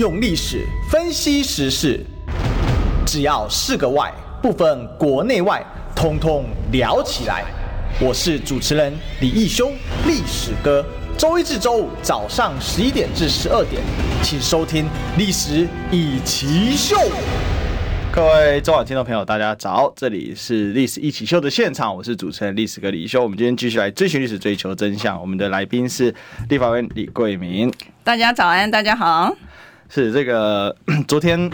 [0.00, 2.00] 用历史分析时事，
[3.04, 5.62] 只要是个“外”，不分国内外，
[5.94, 7.44] 通通聊起来。
[8.00, 8.90] 我是主持人
[9.20, 9.70] 李义修，
[10.06, 10.82] 历史哥。
[11.18, 13.82] 周一至周五早上十一点至十二点，
[14.22, 14.84] 请收听
[15.18, 16.96] 《历史一奇秀》。
[18.10, 19.92] 各位中网听众朋友，大家早！
[19.94, 23.22] 这里是《历史一起秀》的现场，我是主持人历史哥李修。
[23.22, 25.20] 我们今天继续来追寻历史，追求真相。
[25.20, 26.14] 我们的来宾是
[26.48, 27.70] 立法院李桂明。
[28.02, 29.36] 大家早安，大家好。
[29.92, 30.74] 是这个
[31.08, 31.50] 昨天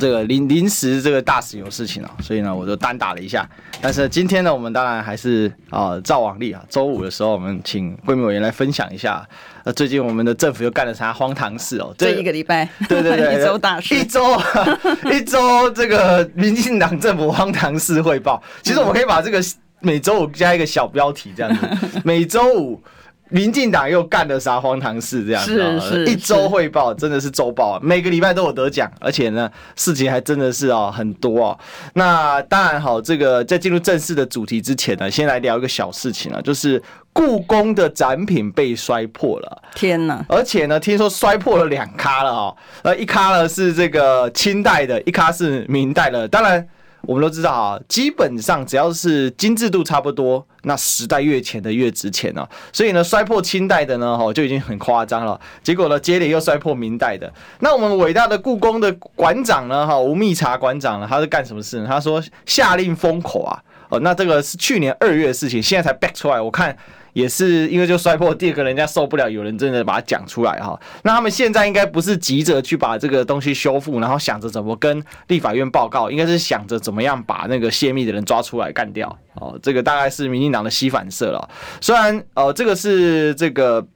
[0.00, 3.48] 这个临临时这个大使有事情啊，所以呢我就单打了一下。
[3.80, 9.24] 但是今天呢，我们当然还是啊照往例啊，周五的时候我们请贵敏委员来分享一下。
[9.64, 11.94] 呃，最近我们的政府又干了啥荒唐事哦？
[11.98, 14.40] 这一个礼拜，对对对， 一周大事，一周
[15.12, 18.42] 一周这个民进党政府荒唐事汇报。
[18.62, 19.40] 其实我们可以把这个
[19.80, 21.68] 每周五加一个小标题这样子，
[22.02, 22.82] 每周五。
[23.30, 25.24] 民进党又干了啥荒唐事？
[25.24, 31.58] 这样子，是是，一周汇报真的是周报，每个礼拜都有得奖，而且呢，事情还真的是哦很多哦。
[31.94, 36.80] 那当然好，这个在进入正式的主题之前呢，先来聊一个小事情啊，就是
[37.12, 39.62] 故宫的展品被摔破了。
[39.74, 40.24] 天哪！
[40.28, 46.28] 而且呢，听说摔破了两咖了哦，呃，一咖呢是这个清代的，一咖是明代的。
[46.28, 46.66] 当然。
[47.06, 52.48] 我们都知道啊，基本上只要是精致度差不多，那时代越前的越值钱哦。
[52.72, 55.40] 所以呢，摔破清代的呢，哈就已经很夸张了。
[55.62, 57.32] 结果呢，接连又摔破明代的。
[57.60, 61.86] 那我们伟大的故宫的馆长呢，哈吴密察馆长呢，他是干什么事呢？
[61.88, 63.62] 他说下令封口啊。
[63.88, 66.40] 哦，那这个是去年二月的事情，现在才 back 出来。
[66.40, 66.76] 我看。
[67.14, 70.78] 也是因为就摔破，第二个人家受不了，有人真的把它讲出来哈。
[71.02, 79.18] 那他们现在应该不是急着去把这个东西修复，然后想着怎么跟立法院报告，应该是想着怎么样把那个泄密的人抓出来干掉。
[79.34, 81.48] 哦，这个大概是民进党的西反射了。
[81.80, 83.86] 虽然呃，这个是这个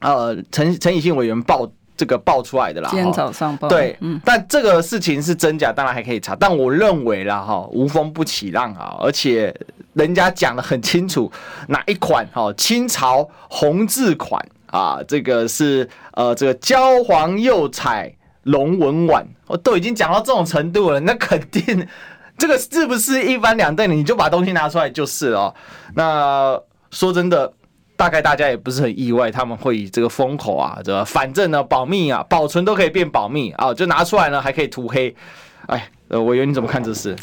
[0.00, 1.70] 呃陈陈以信委员报。
[1.98, 6.36] 这个爆出来的啦，今天早上报对，嗯，但这个事情是真假，当然还可以查。
[6.36, 9.52] 但我认为啦，哈，无风不起浪啊，而且
[9.94, 11.28] 人家讲的很清楚，
[11.66, 18.14] 哪一款哈清朝红字款啊，这个是呃这个焦黄釉彩
[18.44, 21.84] 龙纹碗，我都已经讲到这种程度了，那肯定
[22.38, 25.52] 这个是不是一翻两瞪，你就把东西拿出来就是了。
[25.96, 26.56] 那
[26.92, 27.52] 说真的。
[27.98, 35.12] 大概大家也不是很意外，他们会以这个封口啊，这反正呢保密啊，保存都可以变保密啊，就拿出来呢还可以涂黑。
[35.66, 37.16] 哎，呃，委员你怎么看这事？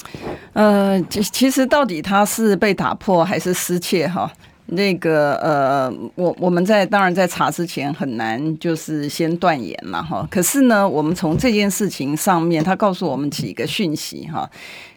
[0.51, 4.29] 呃，其其实到底它是被打破还是失窃哈？
[4.65, 10.27] 那个呃，我我们在当然在查之前很难就是先断言了哈。
[10.29, 14.49] 可是呢，我们从这件事情上面，他告诉我们几个讯息哈。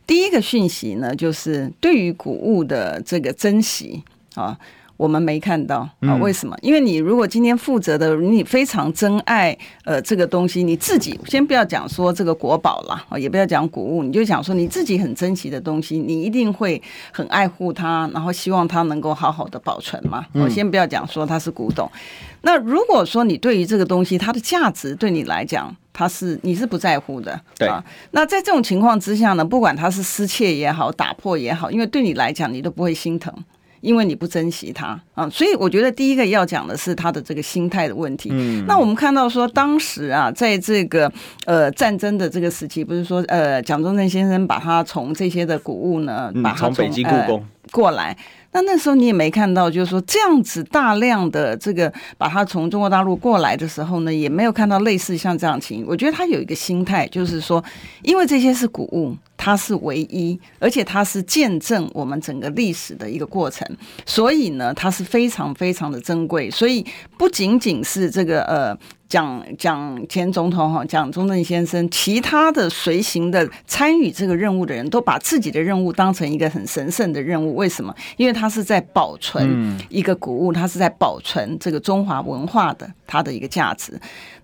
[0.04, 4.02] 第一个讯息呢，就是对于古物的这个珍惜
[4.34, 4.58] 啊。
[4.98, 6.14] 我们没看到啊？
[6.16, 6.54] 为什么？
[6.60, 16.82] 因为你如果今天负责的，你非常珍爱呃这个东西，你自己先不要讲说这个国宝啦，啊，也不要讲古物，你就讲说你自己很珍惜的东西，你一定会
[17.12, 20.26] 很爱护它，然后希望它能够好好的保存嘛。
[20.32, 21.88] 我先不要讲说它是古董。
[22.42, 27.84] 那如果说你对于这个东西它的价值对你来讲，它是你是不在乎的，对啊。
[28.10, 33.32] 那在这种情况之下呢，不管它是失窃也好，打破也好，因为对你来讲你都不会心疼。
[33.80, 38.30] 因为你不珍惜它啊，所以我觉得第一个要讲的是他的这个心态的问题。
[38.32, 41.10] 嗯，那我们看到说，当时啊，在这个
[41.44, 48.16] 呃战争的这个时期，不是说呃蒋中正先生把他从这些的古物呢，把他从北京故宫过来。
[48.50, 55.84] 那那时候你也没看到，就是说这样子大量的这个把他从中国大陆过来的时候呢，也没有看到类似像这样情。
[55.86, 57.62] 我觉得他有一个心态，就是说，
[58.02, 59.14] 因为这些是古物。
[59.38, 63.66] 它是唯一，而且它是见证我们整个历史的一个过程，
[64.04, 66.50] 所以呢，它是非常非常的珍贵。
[66.50, 66.84] 所以
[67.16, 68.76] 不仅仅是这个呃。
[69.08, 77.56] 蒋蒋前总统哈，蒋中正先生，其他的随行的参与这个任务的人都把自己的任务当成一个很神圣的任务。
[77.56, 77.94] 为什么？
[78.18, 83.98] 因为他是在保存一个古物，他是在保存这个中华文化的它的一个价值。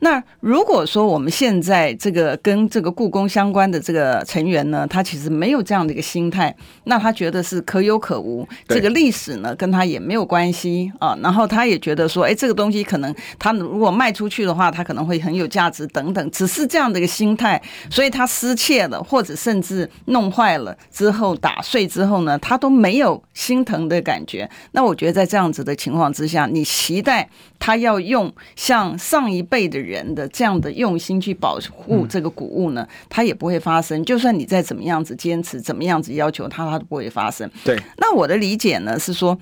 [0.04, 6.54] 那如果说我们现在这个跟这个故宫相关的这个成员呢，他其实没有这样的一个心态，
[6.84, 11.14] 那他觉得是可有可无，这个历史呢跟他也没有关系啊。
[11.22, 14.54] 然后他也觉得说，哎，这个东西可能他如果卖出去的。
[14.54, 17.60] 话他可能会很有价值等等，只是这样的一个心态，
[17.90, 24.48] 所以他失窃了，或者甚至弄坏了之后打碎之后呢，他都没有心疼的感觉。
[24.70, 27.28] 那我觉得在这样子的情况之下，你期待
[27.58, 34.02] 他要用像上一辈的人的这样的用心去保护这个古物呢，它也不会发生。
[34.04, 37.50] 就算你再怎么样子坚持，怎么样子要求它，它都不会发生。
[37.62, 39.38] 对，那我的理解呢是说。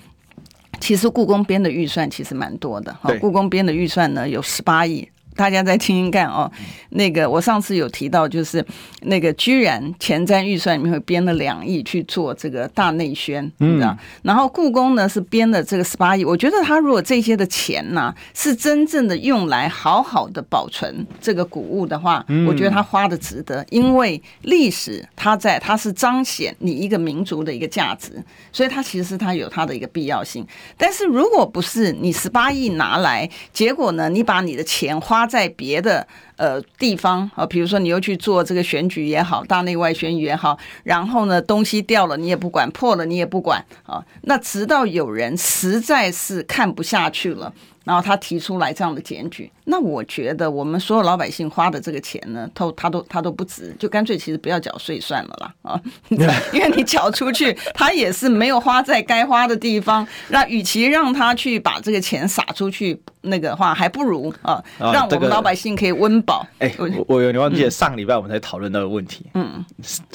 [0.80, 6.50] 其实故宫编的预算其实蛮多的，哈，故宫编的预算呢有十八亿大家再听听看哦。
[6.90, 8.64] 那个我上次有提到，就是
[9.02, 13.80] 那个居然前瞻预算里面会编了两亿去做这个大内宣，嗯，
[14.22, 16.24] 然后故宫呢是编了这个十八亿。
[16.24, 30.46] 我觉得他如果这些的钱呢是真正的用来好好的保存这个古物的话，我觉得他花的值得，因为历史它在它是彰显你一个民族的一个价值，所以它其实它有它的一个必要性。
[30.76, 36.04] 但是如果不是你十八亿拿来，结果呢，你把你的钱花他在别的
[36.34, 47.54] 呃地方啊，比如说你又去做这个选举也好，大内外选举也好，然后呢东西掉了你也不管，破了你也不管啊，那直到有人实在是看不下去了。
[47.84, 55.80] 然后他提出来这样的检举，那我觉得我们所有老百姓花的这个钱呢，都他都他都不值，就干脆其实不要缴税算了啦啊，
[56.52, 60.06] 因为你缴出去，他也是没有花在该花的地方。
[60.28, 66.46] 那与其让他去把这个钱撒出去，那个话还不如啊，让我们老百姓可以温饱。
[66.58, 69.64] 哎，我我忘记了上个礼拜我们才讨论到的问题，嗯，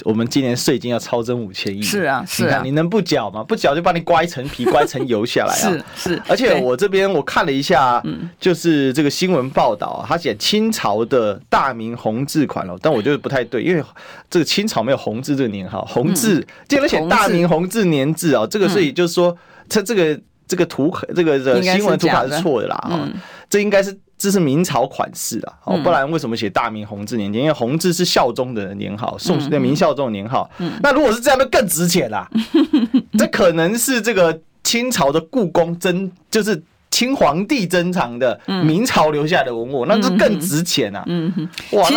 [0.04, 3.44] 我们今年税金要超增五千亿，是啊是啊，你能不缴吗？
[3.44, 8.02] 不缴就把你刮一层皮，刮一层油下来啊， 是是，而且我这边我看了一下，
[8.40, 13.82] 就是这个新闻报道，他写清朝的大明弘治款了，但我觉得不太对，因为
[14.30, 19.36] 这个清朝没有弘治这个年号，弘治竟然写大明弘治年制啊，这个所以就是说，
[19.68, 23.08] 他这个这个图这个的新闻图卡是错的啦，啊，
[23.50, 27.42] 这应该是这是明朝款式啊，哦，不然为什么写大明弘治年间？
[27.42, 30.50] 因为弘治是孝宗的年号，宋那明孝宗的年号，
[30.82, 32.28] 那如果是这样，就更值钱啦，
[33.18, 36.62] 这可能是这个清朝的故宫真，就是。
[36.98, 41.04] 清皇帝珍藏的明朝留下的文物，嗯、那就更值钱啊！
[41.06, 41.48] 嗯哼，
[41.78, 41.88] 哇，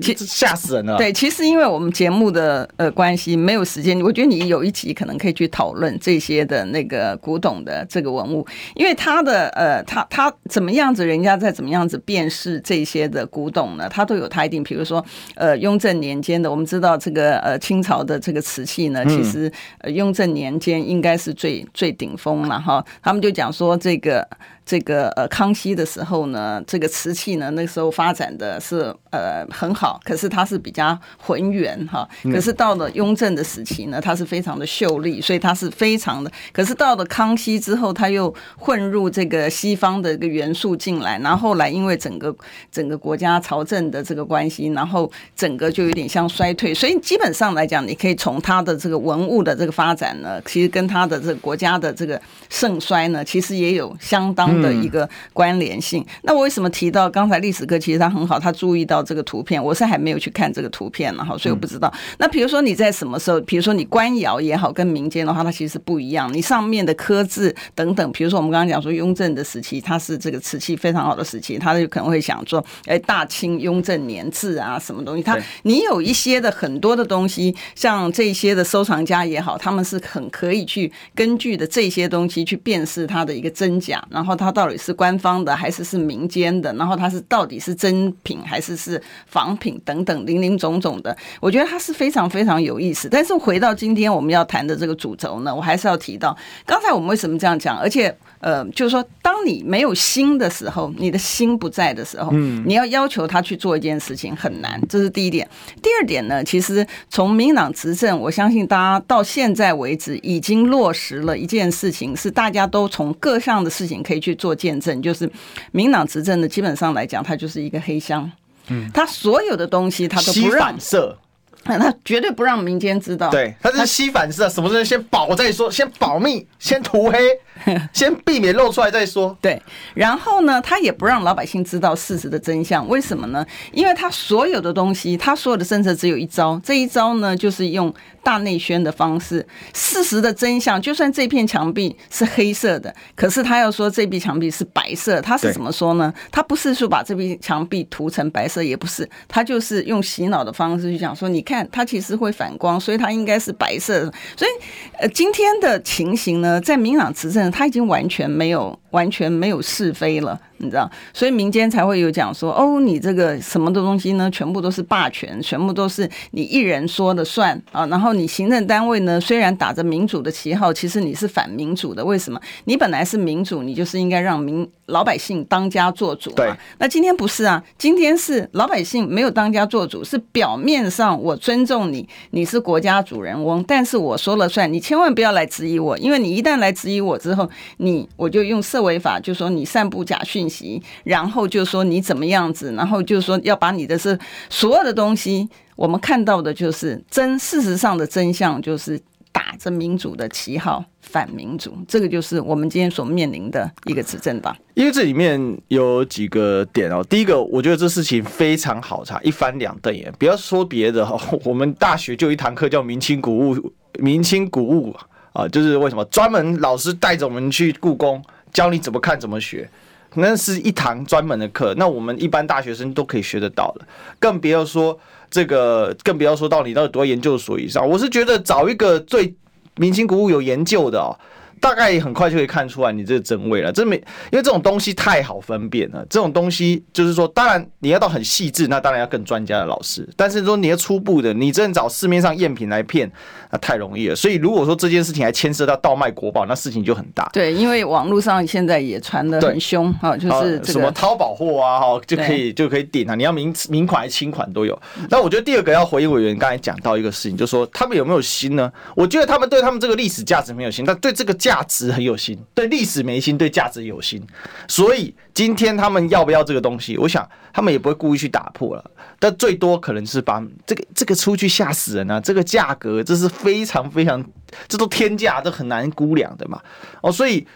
[0.00, 0.96] 其实吓死人了。
[0.96, 4.00] 对，其实因为我们节目的呃关系，没有时间。
[4.00, 8.46] 我觉得你有一集可能可以去讨论这些的那个古董的这个文物，
[8.76, 13.88] 因为他的呃，他他怎么样子，人家在怎么样子辨识这些的古董呢？
[13.88, 15.04] 他都有他一定，比如说
[15.34, 22.84] 呃，雍正年间的，我们知道这个呃清朝的这个瓷器呢，其实呃雍正年间应该是最最顶峰了哈。
[23.02, 24.24] 他们就讲说这个。
[24.66, 32.06] 这个呃，康熙的时候呢，这个瓷器呢，那时候发展的是呃很好，可是它是比较浑圆哈。
[32.24, 36.28] 可是到了雍正的时期呢，它是非常的秀丽，所以它是非常的。
[36.52, 42.34] 可是到了康熙之后，它又混入这个西方的一个元素进来，然后后来因为整个
[42.72, 46.74] 整个国家朝政的这个关系，然后整个就有点像衰退。
[46.74, 52.20] 所以基本上来讲，你可以从它的这个文物的这个发展呢，其实跟它的这个国家的这个
[52.50, 54.55] 盛衰呢，其实也有相当。
[54.60, 56.04] 的一个关联性。
[56.22, 57.78] 那我为什么提到刚才历史课？
[57.78, 61.92] 其实他很好，他注意到这个图片，我是还没有去看这个图片呢哈，所以我不知道。
[62.18, 66.32] 那比如说你在什么时候，比如说你官窑也好，跟民间的话，它其实是不一样。
[66.32, 75.22] 你上面的刻字等等，比如说我们刚刚讲说雍正的时期，它是这个瓷器非常好的时期，他就可能会想说，哎，大清雍正年制啊，什么东西？
[75.22, 84.45] 他你有一些的很多的东西，像这些的收藏家也好，他们是很可以去根据的这些东西去辨识它的一个真假，然后他。
[84.46, 86.72] 它到底是官方的还是是民间的？
[86.74, 93.08] 然后它是到底是真品还是是仿品等等林林总总的，我觉得它是非常非常有意思。
[93.08, 98.16] 但是回到今天我们要谈的这个主轴呢，我还是要提到刚才我们为什么这样讲，而且。
[98.40, 105.48] 呃，就是说，当你没有心的时候，你的心不在的时候，嗯，你要要求他去做一件事情很难，这是第一点。
[105.82, 115.30] 第二点呢，其实从民党执政，我相信大家到现在为止已经落实了一件事情，是大家都从各项的事情可以去做见证，就是
[115.72, 118.30] 民党执政的基本上来讲，它就是一个黑箱，
[118.68, 121.18] 嗯，它所有的东西它都不让反射。
[121.78, 127.18] 他绝对不让民间知道，对，他是吸反射，什么事先保再说，先保密，先涂黑，
[127.92, 129.36] 先避免露出来再说。
[129.40, 129.60] 对，
[129.94, 133.44] 然后呢，他也不让老百姓知道事实的真相，为什么呢？
[133.72, 137.92] 因为他所有的东西，他所有的政策只有一招，这一招呢，就是用。
[138.22, 146.12] 大内宣的方式，事实的真相，就算这片墙壁是黑色的，可是他要说这壁墙壁是白色，他是怎么说呢？
[146.32, 154.12] 他不是说把这壁墙壁涂成白色，也不是，他就是用洗脑的方式去讲说，你看它其实会反光，所以它应该是白色的。
[154.36, 154.50] 所以，
[154.98, 158.78] 呃，今天的情形呢，在明朗执政，它已经完全没有。
[158.92, 164.30] 完全没有是非了，你知道，所以民间才会有讲说，哦，你这个什么的东西呢？
[164.30, 167.84] 全部都是霸权，全部都是你一人说了算啊。
[167.86, 172.02] 然后你行政单位呢，虽然打着民主的旗号，其实你是反民主的。
[172.02, 172.40] 为什么？
[172.64, 176.56] 你本来是民主，你就是应该让民老百姓当家做主嘛。
[176.78, 187.46] 那今天不是啊，今天是老百姓没有当家做主，是表面上我尊重你，你是国家主人翁，但是我说了算，你千万不要来质疑我，因为你一旦来质疑我之后，
[187.76, 188.86] 你我就用社。
[188.86, 199.00] 违法，就说你散布假讯讯息，然后就说你怎么样子，然后就说要把你的是所有的东西，我们看到的就是真，事实上的真相就是
[199.32, 204.56] 打着民主的旗号反民主，这个就是我们今天所面临的一个执政党。
[204.74, 205.38] 因为这里面
[205.68, 210.12] 有几个点哦，第一个，我觉得这事情非常好查，一翻两瞪眼。
[210.18, 214.94] 不要说别的哈， 我们大学就一堂课叫明清古物，明清古物
[215.32, 218.22] 啊，就是为什么专门老师带着我们去故宫，
[218.52, 219.68] 教你怎么看怎么学，
[220.16, 223.86] 那是一堂专门的课，那我们一般大学生都可以学得到的，
[224.18, 224.98] 更不要说。
[225.28, 229.34] 这个更不要说到你到底读研究所以上，我是觉得找一个最
[229.74, 231.10] 明星古物有研究的哦。
[231.60, 233.96] 大概很快就可以看出来你这个真伪了，这没，
[234.30, 236.04] 因为这种东西太好分辨了。
[236.08, 240.08] 这种东西就是说，当然你要到很细致，那当然要更专家的老师。
[240.16, 243.10] 但是说你要初步的，你真的找市面上赝品来骗，
[243.50, 244.16] 那太容易了。
[244.16, 247.28] 所以如果说这件事情还牵涉到倒卖国宝，那事情就很大。
[247.32, 253.14] 对，因为网络上现在也传的很凶啊，就是、这个、什么淘宝货啊，哈就可以就可以顶啊。
[253.14, 254.78] 你要明明款还是清款都有。
[255.10, 258.70] 那我觉得第二个要回应委员刚才讲到一个事情，就是说他们有没有心呢？
[258.94, 262.36] 我觉得他们对他们这个历史价值没有心，但对这个价值很有心。
[262.54, 264.20] 对历史没心，对价值有心，
[264.66, 266.98] 所以今天他们要不要这个东西？
[266.98, 272.20] 我想他们也不会故意去打破了，但最多可能是把这个这个出去吓死人啊！
[272.20, 274.24] 这个价格这是非常非常，
[274.66, 276.60] 这都天价，都很难估量的嘛。
[277.00, 277.46] 哦，所以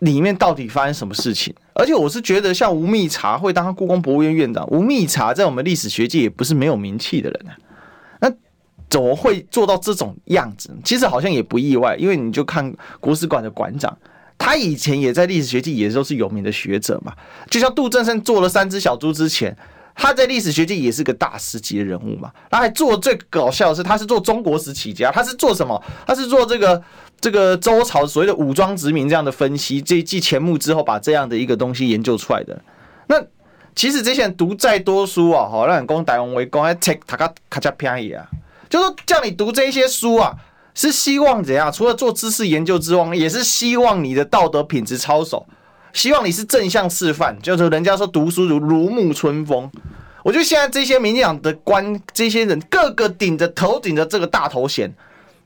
[0.00, 1.54] 里面到底发生什么事情？
[1.72, 7.56] 而且我是觉得，像吴密察会当故宫博物院院长，吴密察在我们历史学界也不是没有名气的人啊。
[8.88, 10.70] 怎么会做到这种样子？
[10.84, 13.96] 其实好像也不意外，因为你就看国史馆的馆长。
[14.40, 17.12] 他以前也在历史学界也都是有名的学者嘛，
[17.50, 19.54] 就像杜正胜做了三只小猪之前，
[19.96, 22.30] 他在历史学界也是个大师级的人物嘛。
[22.48, 25.82] 他还做最搞笑的是，他是做中国史起家，他是做什么？
[26.06, 26.80] 他是做这个
[27.20, 32.62] 这个周朝所谓的武装殖民这样的分析，这继钱穆之后把这样的一个东西研究出来的。
[33.08, 33.20] 那
[33.74, 38.24] 其实这些人读再多书啊，好让你讲台湾为公，还 take 他个卡加便宜啊，
[38.68, 40.36] 就是叫你读这些书啊。
[40.74, 41.72] 是希望怎样？
[41.72, 45.44] 除了做知识研究之外，也是希望你的道德品质操守，
[45.92, 47.36] 希望你是正向示范。
[47.42, 49.68] 就是人家说读书如如沐春风，
[50.22, 54.94] 我觉得现在这些民进党的官，这些人个个顶着头顶着这个大头衔。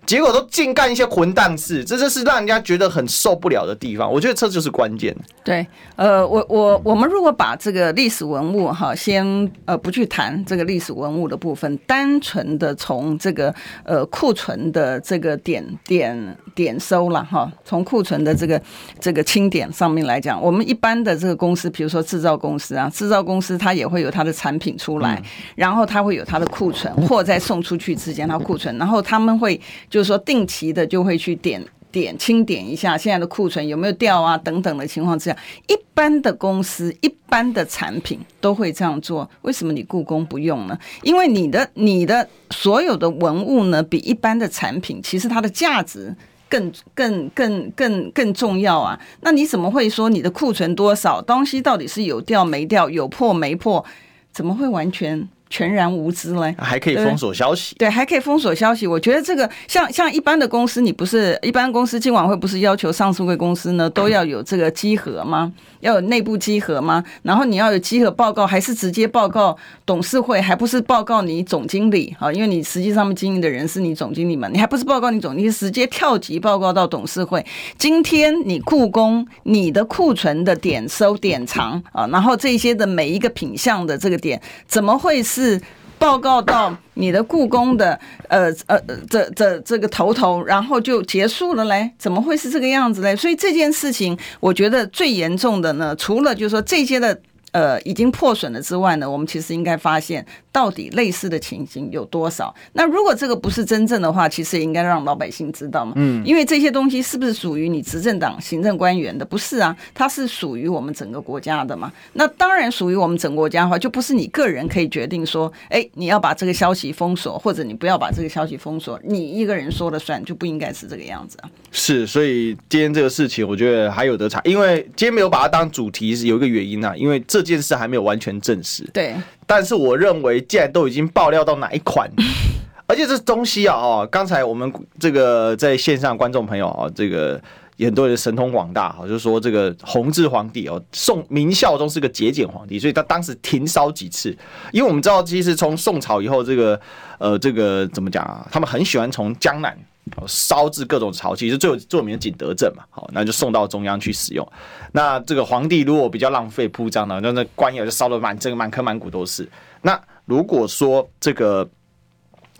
[0.05, 4.13] 结果都净干一些混蛋事，这就是让人家觉得很受不了的地方。
[4.13, 5.17] 我觉得这就是关键。
[5.45, 5.67] 对，
[5.97, 13.55] 呃，我我我们如果把这个历史文物哈，先呃不去谈这个历史文物的部分，单纯的从这个
[13.85, 18.61] 呃库存的这个点点点收了哈，从库存的这个
[19.01, 25.23] 这个清点上面来讲，我们一般的这个公司，比如说制造公司啊，制造公司它也会有它的产品出来，
[25.55, 29.61] 然后它会有它的库存，货在送出去之间它库存，然后他们会。
[29.93, 35.37] 就是说，定期的就会去点点清点一下现在的库存有没有掉啊等等的情况之下，
[35.69, 39.29] 一般的公司、一般的产品都会这样做。
[39.43, 40.79] 为什么你故宫不用呢？
[41.03, 46.17] 因为你的你的所有的文物呢，比一般的产品其实它的价值
[46.49, 48.99] 更更更更更重要啊。
[49.21, 53.85] 那你怎么会说你的库存多少东西到底是有掉没掉、有破没破？
[54.33, 55.29] 怎么会完全？
[55.53, 57.75] 全然无知嘞，还可以封锁消息。
[57.77, 58.87] 对，还可以封锁消息。
[58.87, 65.53] 我觉得这个像像一般的公司，你不是一般公司，今晚会不是要求上市贵公司呢都要有这个稽核吗？
[65.83, 67.05] 要有内部稽核吗？
[67.23, 72.33] 然后你要有稽核报告，还是直接报告董事会，还不是报告你总经理啊？
[72.33, 77.45] 因为你实际上面经营的人是你总经理嘛，你还不是报告你总经理，直接跳级报告到董事会。
[77.77, 85.61] 今天你故宫你的库存的点收点藏啊，然后这些的每一个品项的这个点，怎么会是？
[86.03, 91.93] 报告到你的故宫的呃呃呃这这这个头头，然后就结束了嘞？
[91.97, 93.15] 怎么会是这个样子嘞？
[93.15, 97.17] 所以这件事情，我觉得最严重的呢，除了就是说这些的。
[97.53, 102.55] 呃，已经破损了之外呢，我们其实应该发现到底类似的情形有多少。
[102.73, 105.93] 那如果这个不是真正的话，其实也应该让老百姓知道嘛。
[105.97, 109.23] 嗯，因为这些东西是不是属于你执政党行政官员的？
[109.23, 111.93] 不是啊，它是属于我们整个国家的嘛。
[112.15, 121.51] 那当然属于我们整个国家的话，就不是你个人可以决定说，哎，你要把这个消息封锁，或者你不要把这个消息封锁，你一个人说了算，就不应该是这个样子啊。
[121.71, 127.42] 是，所以今天这个事情，我觉得还有得查，因为今天没有把它当主题，是有一个原因啊，因为这。
[127.43, 129.15] 这件事还没有完全证实，对。
[129.47, 132.11] 但是我认为，既然都已经爆料到哪一款，
[132.87, 137.41] 而且这东西啊，哦，刚才我们这个在线上观众朋友啊，这个
[137.79, 144.37] 很多人神通广大，就是说这个弘治皇帝哦，宋明孝宗是个节俭皇帝，所以他当时停烧几次，
[144.73, 146.81] 因为我们知道，其实从宋朝以后，这个
[147.19, 148.47] 呃，这个怎么讲啊？
[148.51, 149.77] 他们很喜欢从江南
[150.27, 154.47] 烧制各种陶器，就最有最有名的景德镇嘛，好，那就送到中央去使用。
[154.93, 159.49] 那这个皇帝如果比较浪费铺张呢，那那官窑就烧的满这个满坑满谷都是。
[159.81, 161.69] 那如果说这个，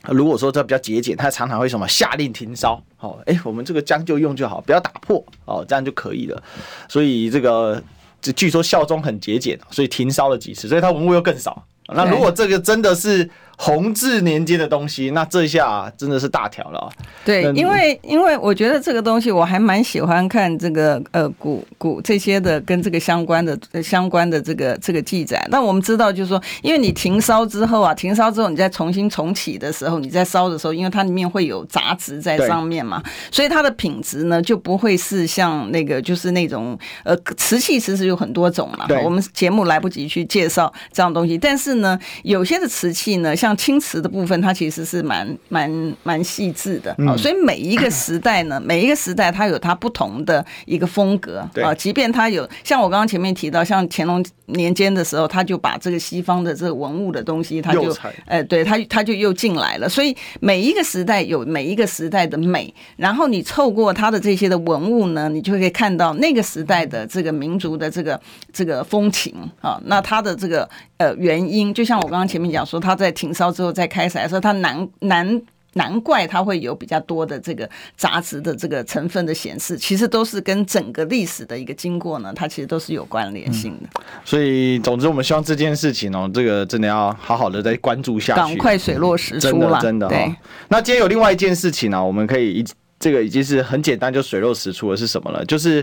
[0.09, 6.43] 如果说这比较节俭，他常常会什么下令停烧，哦，哎，我们这个将就用就好，不要打破哦，这样就可以了。
[6.89, 7.83] 所以这个
[8.21, 11.65] 这据说孝宗很节俭，所以停烧了几次，所以他文物又更少。
[11.89, 13.29] 那如果这个真的是
[13.65, 16.91] 弘治年间的东西，那这下真的是大条了啊。
[17.25, 25.47] 对，因为因为我觉得这个东西我还蛮喜欢看这个呃古古这些的跟这个相关的相关的这个这个记载。
[25.49, 33.01] 那我们知道就是说，因为你停烧之后啊，停烧之后你再重新重启的时候，你在烧的时候，因为它里面会有杂质在上面嘛，
[33.31, 38.89] 所以它的品质呢就不会是像那个就是那种呃瓷器，其实有很多种嘛。
[39.05, 51.75] 我们节目来不及去介绍这样东西，但是呢，有些的瓷器呢，像青瓷的部分，它其实是蛮蛮蛮细致的啊，所以每一个时代呢，每一个时代它有它不同的一个风格啊。
[51.75, 59.89] 即便它有像我刚刚前面提到，像乾隆年间的时候，他就把这个西方的这个文物的东西，他就哎，对他他就又进来了。
[59.89, 68.21] 所以每一个时代有每一个时代的美，然后你透过它的这些的文物呢，你就可以看到那个时代的这个民族的这个
[68.53, 69.81] 这个风情啊。
[69.87, 70.69] 那它的这个
[71.03, 75.43] 呃原因，就像我刚刚前面讲说，它在停烧之后再开采的时候，它难难。
[75.75, 77.67] 难怪它会有比较多的这个
[77.97, 83.89] 杂质的这个成分的显示，其实都是跟整个历史的一个经过呢，它其实都是有关联性的。
[83.95, 90.09] 嗯、所以，总之，我们希望这件事情哦，这个真的要好好的再关注下去，赶快水落石出了，真的，真的。
[90.09, 90.35] 对。
[90.69, 92.65] 那今天有另外一件事情呢、啊，我们可以一
[93.01, 95.43] 这个已经是很简单就水落石出了，是什么了？
[95.47, 95.83] 就是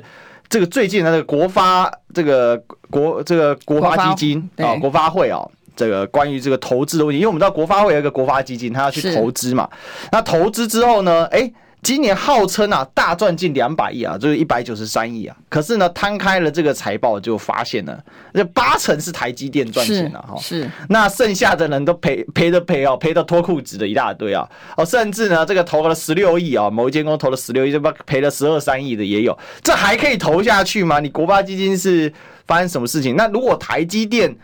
[0.49, 2.57] 这个最近的这个国发这个
[2.89, 5.39] 国这个国发基金啊，国发会啊。
[5.75, 9.69] 这个关于这个投资的问题，因为我们知道国发会有一个国发基金，他要去投资嘛。
[10.11, 11.25] 那投资之后呢？
[11.27, 11.49] 哎，
[11.81, 15.35] 今年号称啊大赚近两百亿啊，就是一百九十三亿啊。
[15.47, 17.97] 可是呢，摊开了这个财报就发现了，
[18.33, 20.35] 这八成是台积电赚钱了哈。
[20.37, 20.69] 是。
[20.89, 24.47] 那剩下的人都赔赔的赔哦，赔的脱裤子的一大堆啊。
[24.75, 29.37] 哦，甚至呢，这个投了十六亿啊，某一间公司投了十六亿，就把赔了十二三亿的也有。
[29.63, 30.99] 这还可以投下去吗？
[30.99, 32.11] 你国发基金是
[32.45, 33.15] 发生什么事情？
[33.15, 34.35] 那如果台积电？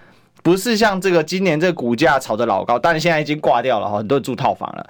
[0.43, 4.87] 不是像这个今年这个股价炒得老高，但是现在已经挂掉了哈，很多人住套房了。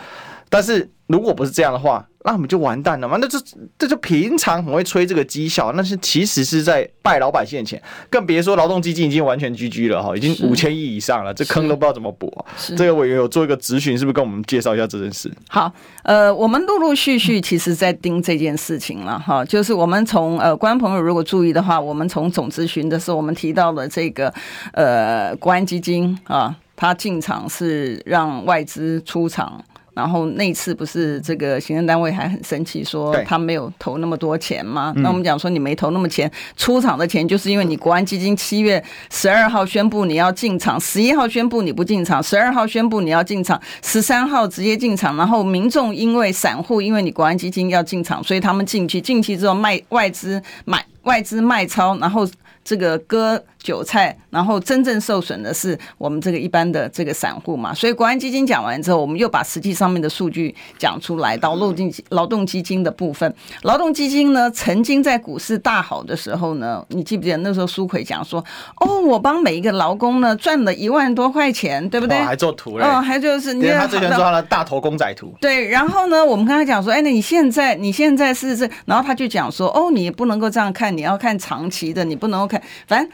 [0.49, 3.17] 但是如果不是这样的话，那我们就完蛋了嘛？
[3.21, 3.37] 那就
[3.77, 7.79] 这就平常很会吹这个绩效，那是其实是在败老百姓的钱，
[8.09, 12.45] 更别说劳动基金已经完全 GG 了哈，已经五千亿以上了，这坑都不知道怎么补啊。
[12.75, 15.31] 这个委员有做一个咨询，是不是跟我们介绍一下这件事？
[15.49, 24.33] 好，呃，我们陆陆续续其实在盯这件事情了哈，就是我们从呃，观众朋友如果注意的话，我们从总咨询的时候，我们提到了这个
[24.73, 29.63] 呃，国安基金啊，它进场是让外资出场。
[29.95, 34.93] 然后那次不是这个行政单位还很生气，说他没有投那么多钱吗？
[34.97, 52.27] 那我们讲说你没投那么钱，出场的钱就是因为你国安基金七月十二号宣布你要进场，十一号宣布你不进场，十二号宣布你要进场，十三号直接进场，然后民众因为散户因为你国安基金要进场，所以他们进去，进去之后卖外资买外资卖超，然后
[52.65, 68.39] 这个割韭菜，然后真正受损的是我们这个一般的这个散户嘛，所以国安基金讲完之后，我们又把实际上面的数据讲出来，到劳动劳动基金的部分，劳动基金呢，曾经在股市大好的时候呢，你记不记得那时候苏奎讲说，
[68.79, 72.19] 哦，我帮每一个劳工呢赚了一万多块钱，对不对？
[72.19, 72.85] 还做图嘞？
[72.85, 75.33] 哦，还就是你看他之前做他的大头公仔图。
[75.41, 83.09] 对，然后呢，我们跟他讲说，哎，那你现在你现在是这，然后他就讲说，哦，你不能够这样看，你要看长期的，你不能够看，反正。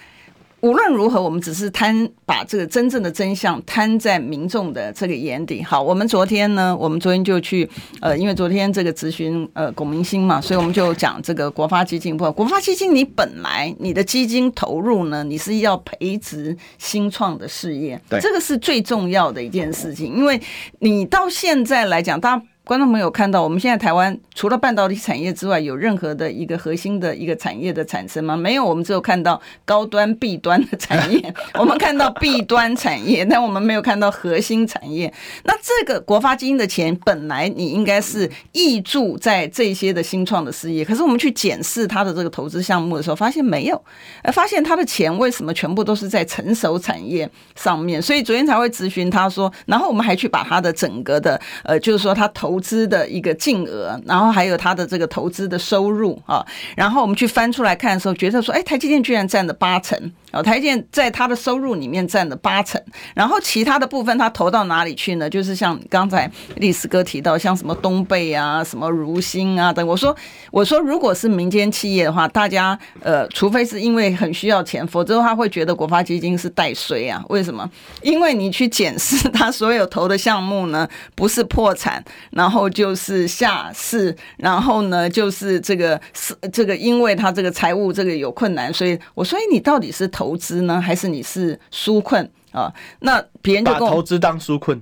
[0.61, 5.63] 无论如何，我们只是摊把这个真正的真相摊在民众的这个眼底。
[5.63, 7.67] 好，我们昨天呢，我们昨天就去，
[7.99, 12.15] 呃，因为昨天这个咨询呃龚明鑫嘛，所以我们就讲这个国发基金。
[12.15, 20.39] 不，国发基金你本来你的基金投入呢，你是要培植新创的事业，对，这个是最重要的一件事情，因为
[20.79, 22.43] 你到现在来讲，大家。
[22.71, 28.37] 观众朋友看到，我们现在台湾除了半导体产业之外，有任何的一个核心的一个产业的产生吗？
[28.37, 31.33] 没有，我们只有看到高端、弊端的产业。
[31.59, 35.13] 我们看到弊端产业，但我们没有看到核心产业。
[35.43, 43.83] 那这个国发基金的钱，本来你应该是挹注在这些的新创的事业，可是我们去检视它的这个投资项目的时候，发现没有，
[44.23, 48.01] 呃，发现它的钱为什么全部都是在成熟产业上面？
[48.01, 52.60] 所以昨天才会咨询他说，然后我们还去把他的整个的，呃，就是说他投。
[52.61, 56.45] 资的一个净额，然后还有它的这个投资的收入啊，
[56.77, 59.99] 然后我们去翻出来看的时候，觉得说，哎，台积电居然占了八成
[60.31, 62.81] 啊，台积电在它的收入里面占了八成，
[63.13, 65.29] 然后其他的部分它投到哪里去呢？
[65.29, 70.15] 就是像刚才历史哥提到，像什么东贝啊、什么如新啊等，我说
[70.51, 77.23] 我说如果是民间企业的话，大家呃，除非是因为很需要钱，否则他会觉得国发基金是带税啊？
[77.29, 77.69] 为什么？
[78.01, 82.03] 因为你去检视他所有投的项目呢，不是破产，
[82.49, 92.71] 后就是下市，然后呢就是这个是这个，因为他这个财务这个有困难，所以我说你到底是投资呢，还是你是纾困啊？
[92.99, 94.81] 那别人就投资当纾困。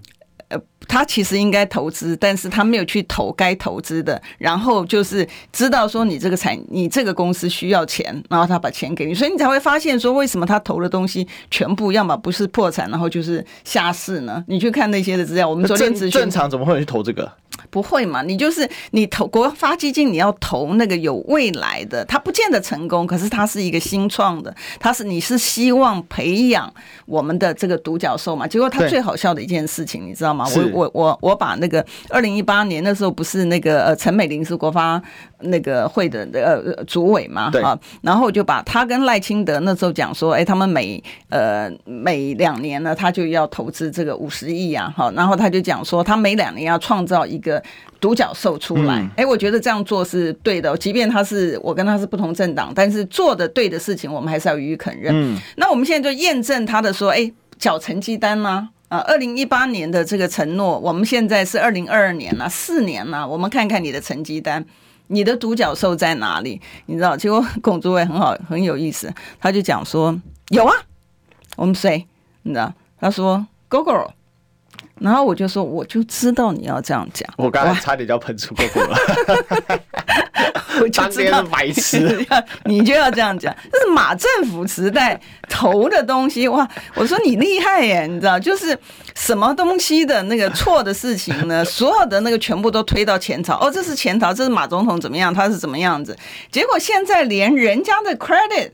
[0.49, 14.43] 呃，他其实应该投资，但是他没有去投该投资的，然后就是知道说你这个产，你这个公司需要钱，然后他把钱给你，所以你才会发现说为什么他投的东西全部要么不是破产，然后就是下市呢？
[14.47, 17.31] 你去看那些的资料，我们昨天正正常怎么会去投这个？
[17.69, 18.21] 不会嘛？
[18.21, 26.71] 你就是你投国发基金，你要投那个有未来的，它不见得成功，可是它是一个新创的，它是你是希望培养
[27.05, 28.47] 我们的这个独角兽嘛？
[28.47, 30.45] 结果它最好笑的一件事情，你知道吗？
[30.55, 35.01] 我我我我把那个二零一八年那时候不是那个呃陈美玲是国发
[35.41, 37.51] 那个会的呃主委嘛？
[37.63, 47.48] 啊，然后我就把他跟赖清德那时候讲说，哎，他们每呃每两年呢，他就要投资这个五十亿啊，好，然后他就讲说，他每两年要创造一个。
[48.01, 50.75] 独角兽出来，哎，我觉得这样做是对的。
[50.77, 55.13] 即便他是我跟他是不同政党，但是做的对的事情，我们还是要予以肯认。
[55.15, 58.69] 嗯，那我们现在就验证他的说，哎，缴成绩单吗？
[58.89, 64.65] 啊，二零一八年的这个承诺，我们现在是二零二二年了，四年了，我们看看你的成绩单，
[65.07, 66.59] 你的独角兽在哪里？
[66.87, 67.15] 你知道？
[67.15, 70.73] 结果 龚诸伟很好，很有意思，他就讲说有啊，
[71.55, 72.07] 我们谁？
[72.41, 72.73] 你知道？
[72.99, 74.09] 他说 Gogoro。
[74.99, 77.27] 然后我就说，我就知道你要这样讲。
[77.37, 78.97] 我刚才差点就要喷出过火了，
[80.81, 82.25] 我就知道白痴，
[82.65, 83.55] 你就要这样讲。
[83.71, 86.67] 这是马政府时代投的东西哇！
[86.95, 88.77] 我说你厉害耶，你知道，就是
[89.15, 91.63] 什么东西的那个错的事情呢？
[91.65, 93.57] 所有的那个全部都推到前朝。
[93.59, 95.33] 哦，这是前朝，这是马总统怎么样？
[95.33, 96.17] 他是怎么样子？
[96.51, 98.71] 结果现在连人家的 credit。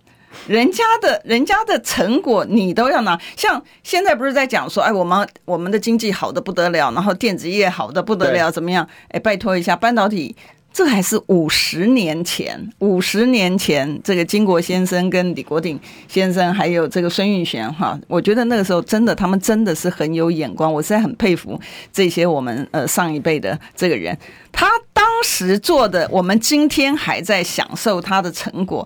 [0.48, 8.88] 人家的人家的成果你都要拿，像现在不是在讲说，哎，我们我们的经济好的不得了，然后电子业好的不得了，怎么样？
[9.10, 10.36] 哎，拜托一下，半导体
[10.74, 21.58] 这还是五十年前，五十年前这个金国先生跟李国鼎先生，还有这个孙运璇哈，我觉得那个时候真的他们真的是很有眼光，我实在很佩服
[21.94, 24.18] 这些我们呃上一辈的这个人，
[24.52, 28.86] 他当时做的，我们今天还在享受他的成果。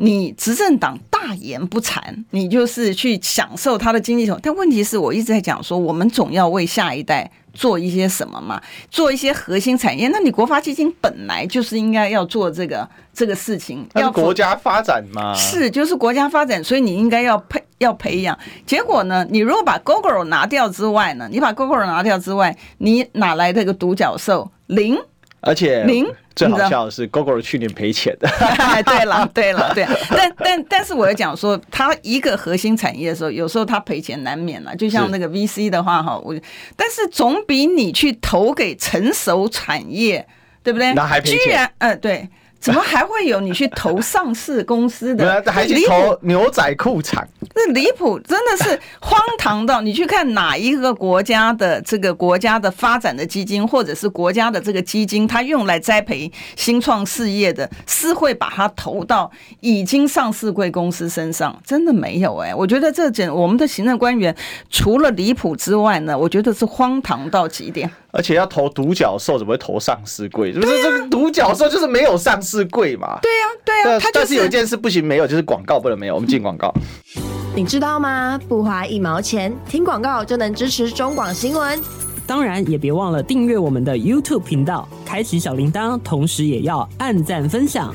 [0.00, 4.38] 你执政党大言不惭，你就是去享受他的经济头。
[4.40, 10.06] 但问题是我一直在讲说，我们总要为下一代做一些什么嘛，做一些核心产业。
[10.08, 18.38] 那你国发基金本来就是应该要做这个这个事情，要国家发展嘛，是就是国家发展，所以你应该要培要培养。
[18.64, 24.48] 结果呢，你如果把 Gogoro 拿掉之外呢，你把 Gogoro 拿掉之外，你哪来的一个独角兽？
[24.68, 24.96] 零，
[25.40, 26.06] 而且零。
[26.38, 28.28] 最好笑的是，Gogoro 去年赔钱的。
[28.84, 29.86] 对了，对了，对。
[30.10, 34.74] 但但但是，我要讲说，它一个核心产业的时候，有时候它赔钱难免了。
[34.76, 36.34] 就像那个 VC 的话，哈，我
[36.76, 40.26] 但是总比你去投给成熟产业，
[40.62, 40.94] 对不对？
[40.94, 41.38] 那还赔钱？
[41.38, 42.28] 居然，嗯、呃，对。
[42.60, 45.42] 怎么还会有你去投上市公司的？
[45.46, 47.26] 还去投牛仔裤厂？
[47.54, 61.56] 这离谱，真的是荒唐到你去看哪一个国家的这个国家的发展的基金，或者是国家的这个基金，它用来栽培新创事业的，是会把它投到已经上市贵公司身上？
[61.64, 64.34] 真的没有哎、欸，我觉得这简我们的行政官员
[64.68, 67.90] 除了离谱之外呢，我觉得是荒唐到极点。
[68.10, 70.50] 而且要投独角兽，怎么会投上市柜？
[70.52, 73.18] 就是这个独角兽就是没有上市柜嘛。
[73.20, 74.10] 对呀、啊，对呀、啊。
[74.14, 76.14] 但是有一件事不行，没有就是广告不能没有。
[76.14, 76.72] 我们进广告。
[77.54, 78.40] 你知道吗？
[78.48, 81.78] 不花一毛钱，听广告就能支持中广新闻。
[82.26, 87.92] 当然也别忘了订阅我们的 YouTube 频道，开启小铃铛，同时也要按赞分享，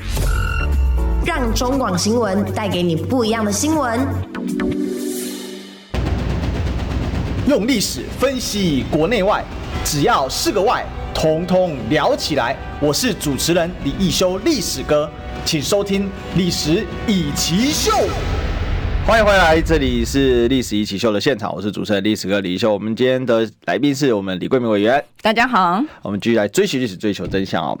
[1.24, 4.00] 让中广新闻带给你不一样的新闻。
[7.48, 9.44] 用历史分析国内外。
[9.84, 10.82] 只要是个“外”，
[11.14, 12.56] 统统聊起来。
[12.80, 15.08] 我是主持人李易修，历史哥，
[15.44, 17.92] 请收听《历史以奇秀》。
[19.06, 22.72] 欢迎回来，这里是历史一起秀的现场，我是主持人历史哥李秀。
[22.72, 25.84] 我们今天的来宾是我们李桂明委员，大家好。
[26.00, 27.78] 我们继续来追寻历史，追求真相哦。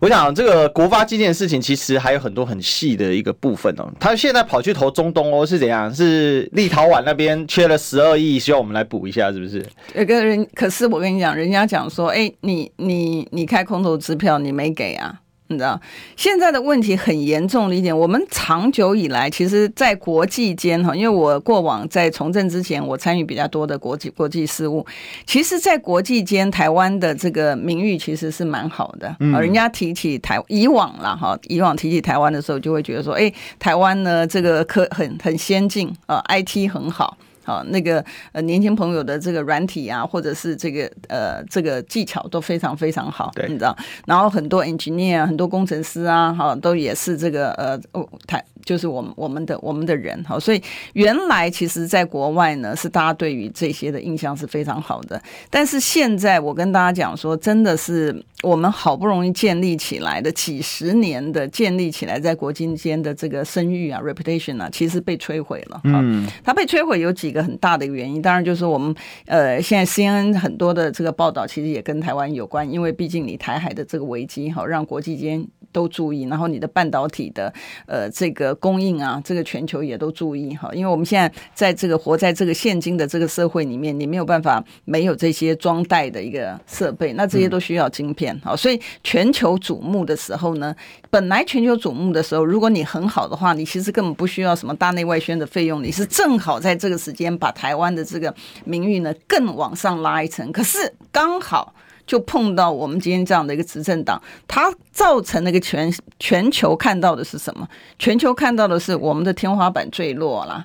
[0.00, 3.88] 我想这个国发基金的事情，其实还有很多很细的一个部分哦。
[4.00, 5.94] 他现在跑去投中东哦，是怎样？
[5.94, 9.64] 是立陶宛那边缺了十二亿，需要我们来补一下，是不是？
[9.94, 15.20] 有个人，可是我跟你讲，人家讲说，哎，你你你开空头支票，你没给啊。
[15.54, 15.80] 你知道
[16.16, 24.84] 现在的问题很严重的一点，我们长久以来，其实，在国际间哈，因为我过往在从政之前，我参与比较多的国际国际事务，
[25.26, 29.16] 其实，在国际间，台湾的这个名誉其实是蛮好的。
[29.20, 37.16] 嗯，人家提起台以往了哈，以往提起台湾的时候，就会觉得说，哎，台湾呢，这个科很很先进啊，IT 很好。
[37.44, 43.76] 好，那个呃，年轻朋友的这个软体啊，或者是这个呃，这个技巧都非常非常好，对，你知道，
[44.06, 48.44] 然后很多 engineer，很多工程师啊，哈，都也是这个呃，哦，台。
[48.64, 50.62] 就是我们我们的我们的人哈，所以
[50.94, 55.20] 原来其实，在国外呢，是大家对于这些的印象是非常好的。
[55.50, 65.80] 但是现在我跟大家讲说，真的是我们好不容易建立起来的几十年的建立起来在国际间的这个声誉啊，reputation 啊，其实被摧毁了。
[65.84, 68.94] 嗯，它被摧毁有几个很大的原因，当然就是我们
[69.26, 77.52] 呃，现在 CNN 很多的这个报道其实也跟台湾有关，因为毕竟你台海的这个危机哈，让国际间都注意，然后你的半导体的
[77.86, 78.54] 呃这个。
[78.60, 90.74] 供应啊，这个全球也都注意哈，因为我们现在在这个活在这个现今的这个社会里面，你没有办法没有这些装袋的一个设备，那这些都需要晶片好，所以全球瞩目的时候呢，
[91.10, 98.32] 本来全球瞩目的时候，如果你很好的话，你其实根本不需要什么大内外宣的费用，你是正好在这个时间把台湾的这个
[98.64, 101.74] 名誉呢更往上拉一层，可是刚好。
[102.06, 107.66] 就碰到我们今天这样的一个执政党，它造成那个全全球看到的是什么？
[107.98, 110.64] 全球看到的是我们的天花板坠落了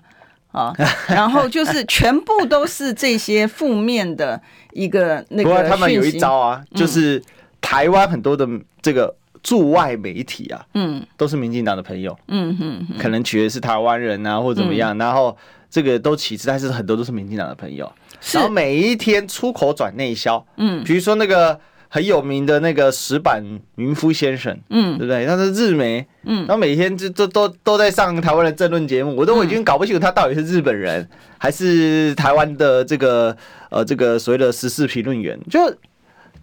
[0.52, 0.74] 啊，
[1.08, 4.42] 然后就是全部都是这些负面的
[4.74, 5.50] 一个那个。
[5.50, 7.22] 不过他们有一招啊，就是
[7.62, 8.48] 台湾很多的
[8.82, 15.38] 这个驻外媒体啊，嗯，都是民进党的朋友，嗯哼，可能觉得是台湾人啊，或怎么样，然后
[15.70, 17.90] 这个都其次，但是很多都是民进党的朋友。
[18.34, 23.44] 然后每一天出口转内销，嗯，比如说那个很有名的那个石板
[23.76, 25.26] 民夫先生，嗯，对不对？
[25.26, 33.36] 他是日媒，嗯，然后每天就都都都在上台湾的政论节目，我都已经搞不清楚他到底是日本人还是台湾的这个
[33.72, 35.60] 呃这个所谓的时事评论员，就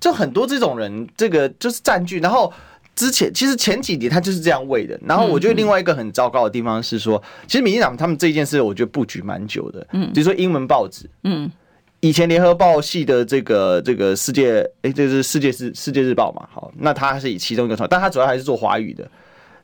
[0.01, 2.19] 就很多这种人，这个就是占据。
[2.19, 2.53] 然后
[2.97, 4.99] 之前其实前几年他就是这样喂的。
[5.07, 11.49] 然后我觉得另外一个很糟糕的地方是说，其实民进党他们这件事，我觉得布局蛮久的，嗯，比如说英文报纸，嗯。
[12.01, 16.49] 以前联合报系的这个这个世界，哎，这是世界是世界日报嘛？
[16.53, 19.09] 好，那他是以其中一个，但他主要还是做华语的，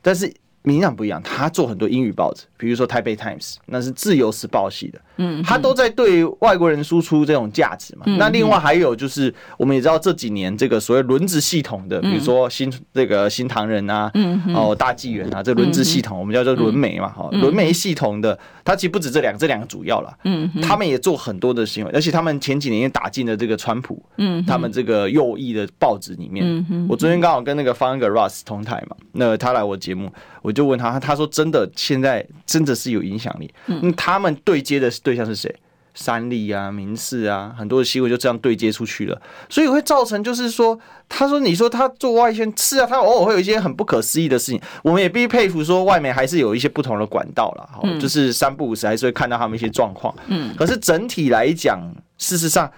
[0.01, 0.33] 但是。
[0.65, 8.05] 民进党不一样，他做很多英语报纸，比如说台北 Times，那是自由时报系的，嗯，他都在对外国人输出这种价值嘛。
[8.17, 14.11] 那另外还有就是，我们也知道这几年这个所谓轮值系统的，比如说新这个新唐人啊，
[14.55, 30.11] 哦大纪元啊，这轮值系统我们叫做轮媒嘛，哈，轮媒系统的，它其实不止这两这两个主要了，嗯，他们也做很多的行为，而且他们前几年也打进了这个川普，嗯，他们这个右翼的报纸里面，我昨天刚好跟那个方格 Ross 同台嘛，那他来我节目。
[30.41, 33.49] 我就问他，他说真的，现在真的是有影响力。
[33.67, 35.53] 嗯，他们对接的对象是谁？
[35.95, 40.75] 三立啊、民视啊，很多的新闻就这样对接出去了，所以会造成就是说，
[41.07, 50.11] 他说你说他做外宣是啊，他偶尔会有一些很不可思议的事情，我们也必须佩服说外媒还是有一些不同的管道了，好，就是三不五时还是会看到他们一些状况。
[50.25, 51.79] 嗯，可是整体来讲，
[52.17, 52.71] 事实上。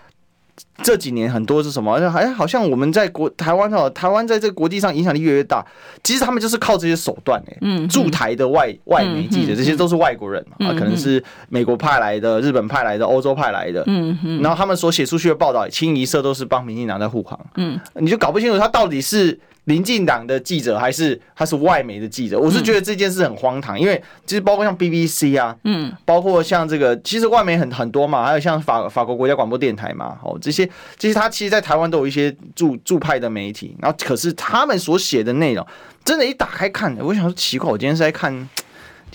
[0.83, 1.93] 这几年很多是什么？
[1.95, 5.65] 哎，好像我们在国台湾哦，台湾在这个国际上影响力越来越大。
[6.03, 19.39] 其实他们就是靠这些手段哎，嗯，驻台的外外媒记者，这些都是外国人嘛，啊，可能是美国派来的、日本派来的、欧洲派来的，嗯嗯，然后他们所写出去的报道，清一色都是帮民进党在护航，嗯，你就搞不清楚他到底是。
[19.65, 35.65] 民进党的记者还是他是外媒的记者，我是觉得这件事很荒唐，因为其实包括像 BBC 啊，嗯，包括像这个，其实外媒很很多嘛，还有像法法国国家广播电台嘛，哦，这些其实他其实，在台湾都有一些驻驻派的媒体，然后可是他们所写的内容，
[36.03, 38.47] 真的，一打开看，我想说奇怪，我今天是在看。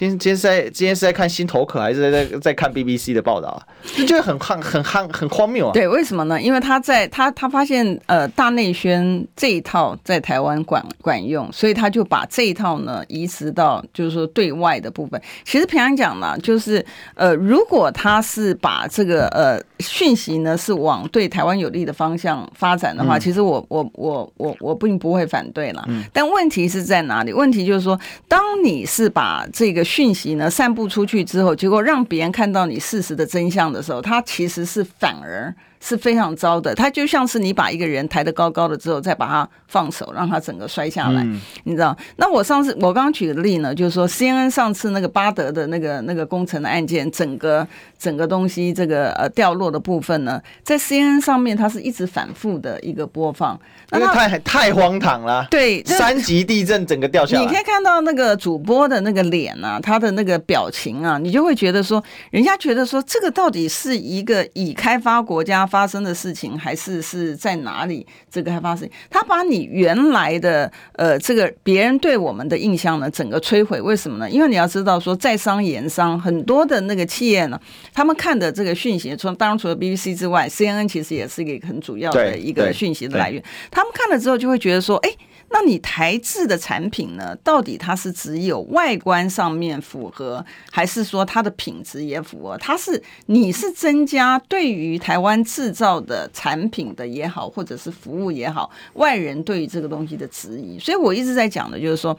[0.01, 3.63] 今天今天是在今天是在看新头壳，还是在在在看 BBC 的报道？
[3.95, 5.73] 就觉得很荒很荒很荒谬啊！
[5.75, 6.41] 对，为什么呢？
[6.41, 15.21] 因为他在他他发现呃大内宣这一套在台湾管管用，所以他就把这一套呢移植到就是说对外的部分。
[15.45, 16.83] 其实平常讲呢，就是
[17.15, 25.85] 呃如果他是把这个呃讯息呢是往对台湾有利的方向发展的话，嗯、其实我我我我我并不会反对了。
[25.89, 27.35] 嗯、但问题是在哪里？
[27.35, 35.53] 问题就是说，当你是把这个讯息呢散布出去之后，结果让别人看到你事实的真相的时候，他其实是反而。
[35.81, 41.97] 是非常糟的，它就像是你把一个人抬得高高的之后，再把他放手，让他整个摔下来，嗯、你知道？
[42.17, 47.67] 那我上次我刚刚举的例呢，就是说 CNN 上次那个巴德的那个那个工程的案件，整个
[47.99, 53.59] 整个东西这个呃掉落的部分呢，在 CNN 上面它是一直反复的一个播放，
[53.93, 55.47] 因为太太荒唐了。
[55.51, 65.70] 对，三级地震整个掉下来，你可以看到那个主播的那个脸啊，他的那个表情啊，你就会觉得说，人家觉得说这个到底是一个已开发国家。
[65.71, 68.07] 发生的事情还是是在哪里？
[68.31, 73.81] 这个还发事情，他把你原来的呃这个别人对我们的印象呢，整个摧毁。
[73.81, 74.29] 为什么呢？
[74.29, 77.61] 因为你要知道说，在商言商，很多的那个企业呢，
[77.95, 83.43] 他们看的这个讯息，除当然除了 BBC 之外，CNN 其实也是一个很主要的一个讯息的来源。
[83.71, 85.11] 他们看了之后就会觉得说，哎。
[85.53, 87.37] 那你台制的产品呢？
[87.43, 92.57] 到底它是只有外观上面符合，还是说它的品质也符合？
[92.59, 100.79] 它是你是增加对于台湾制造的产品的也好，或者是服务也好，外人对于这个东西的质疑。
[100.79, 102.17] 所以我一直在讲的就是说，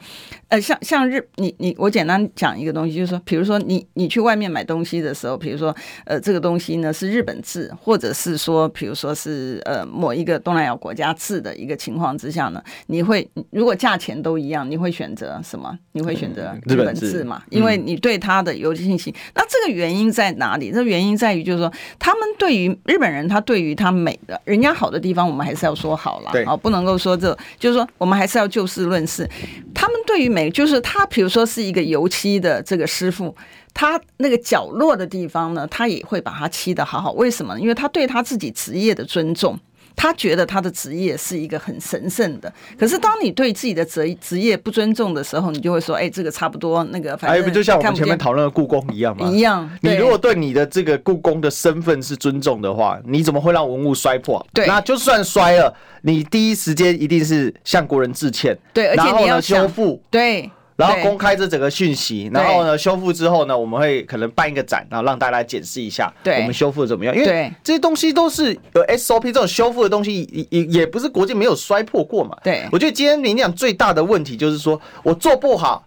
[0.48, 13.21] 呃，像像日你你我简单讲一个东西，就是说，比如说你你去外面买东西的时候，比如说呃这个东西呢是日本制，或者是说比如说是呃某一个东南亚国家制的一个情况之下呢，你会。
[13.50, 15.78] 如果价钱都一样，你会选择什么？
[15.92, 17.42] 你会选择日本制嘛？
[17.50, 19.14] 因为你对它的有信心。
[19.34, 20.70] 那这个原因在哪里？
[20.70, 26.30] 这原因在于就是说，他们对于日本人，他对于他美的人家好的地方，我们还是要说好了。
[26.32, 29.28] 对，不能够说这，就是说我们还是要就事论事。
[29.74, 33.34] 他们对于美，就是他，比如说是一个油漆的这个师傅，
[33.74, 37.12] 他那个角落的地方呢，他也会把它漆得好好。
[37.12, 37.58] 为什么？
[37.58, 39.58] 因为他对他自己职业的尊重。
[39.94, 49.28] 他觉得他的职业是一个很神圣的，可是当你对自己的职职业不尊重的时候，你就会说：“哎，这个差不多那个。”反正哎不就像我们前面讨论的故宫一样吗？
[49.30, 49.68] 一样。
[49.80, 54.44] 你如果对你的这个故宫的身份是尊重的话，你怎么会让文物摔破？
[54.52, 58.56] 对，那就算摔了，你第一时间一定是向国人致歉。
[58.72, 60.02] 对，而且你要修复。
[60.10, 60.50] 对。
[60.76, 67.14] 然后公开这整个讯息，然后呢修复之后呢，我们会可能办一个展，然后让大家来检视一下，对，我们修复的怎么样？
[67.14, 72.36] 因为这些东西都是有 SOP，这种修复的东西也也不是国际没有摔破过嘛。
[72.42, 75.86] 对，我觉得今天你讲最大的问题就是说我做不好，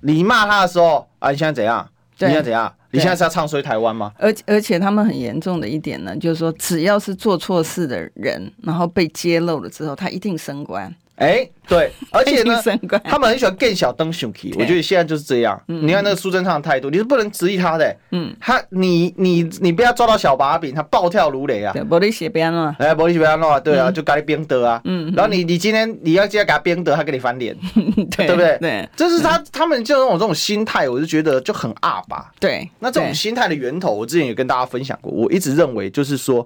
[0.00, 1.88] 你骂他的时候啊，你现在怎样？
[2.18, 2.72] 你现在怎样？
[2.90, 4.12] 你现在是要唱衰台湾吗？
[4.16, 10.94] 而而且他们很严重的一点呢，就是说只要是做错事的人，然后被揭露了之后，他一定升官。
[11.16, 12.60] 哎、欸，对，而且呢，
[13.04, 15.60] 他们很喜欢更小灯熊皮，我觉得现在就是这样。
[15.68, 17.96] 嗯、你看那个苏贞昌的态度，你是不能质疑他的、欸。
[18.10, 21.72] 嗯，他你你你不要抓到小把柄，他暴跳如雷啊！
[21.88, 24.80] 玻璃鞋边了，哎，玻璃鞋边了，对啊，就给你编得啊。
[24.86, 27.56] 嗯，然后你你今天你要直接给他编得，他给你翻脸，
[28.16, 28.58] 对不对？
[28.58, 32.32] 对，这是他他们就那种这种心态，我就觉得就很二吧。
[32.40, 35.12] 对，那这种心态的源头，我之前也跟大家分享过。
[35.12, 36.44] 我一直认为就是说，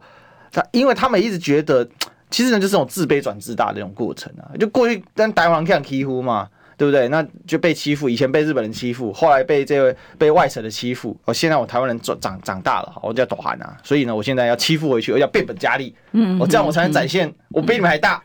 [0.53, 1.89] 他因为他们一直觉得。
[2.31, 7.09] 其实呢，就是这种自卑转自大的这种过程啊，就过去跟台湾人这样欺负嘛，对不对？
[7.09, 18.23] 那就被欺负，以前被日本人欺负，后来被这位被外省的欺负，哦，现在我台湾人长长长大了，我就要躲寒啊，所以呢，我现在要欺负回去，而要变本加厉，嗯，我这样我才能展现我比你们还大。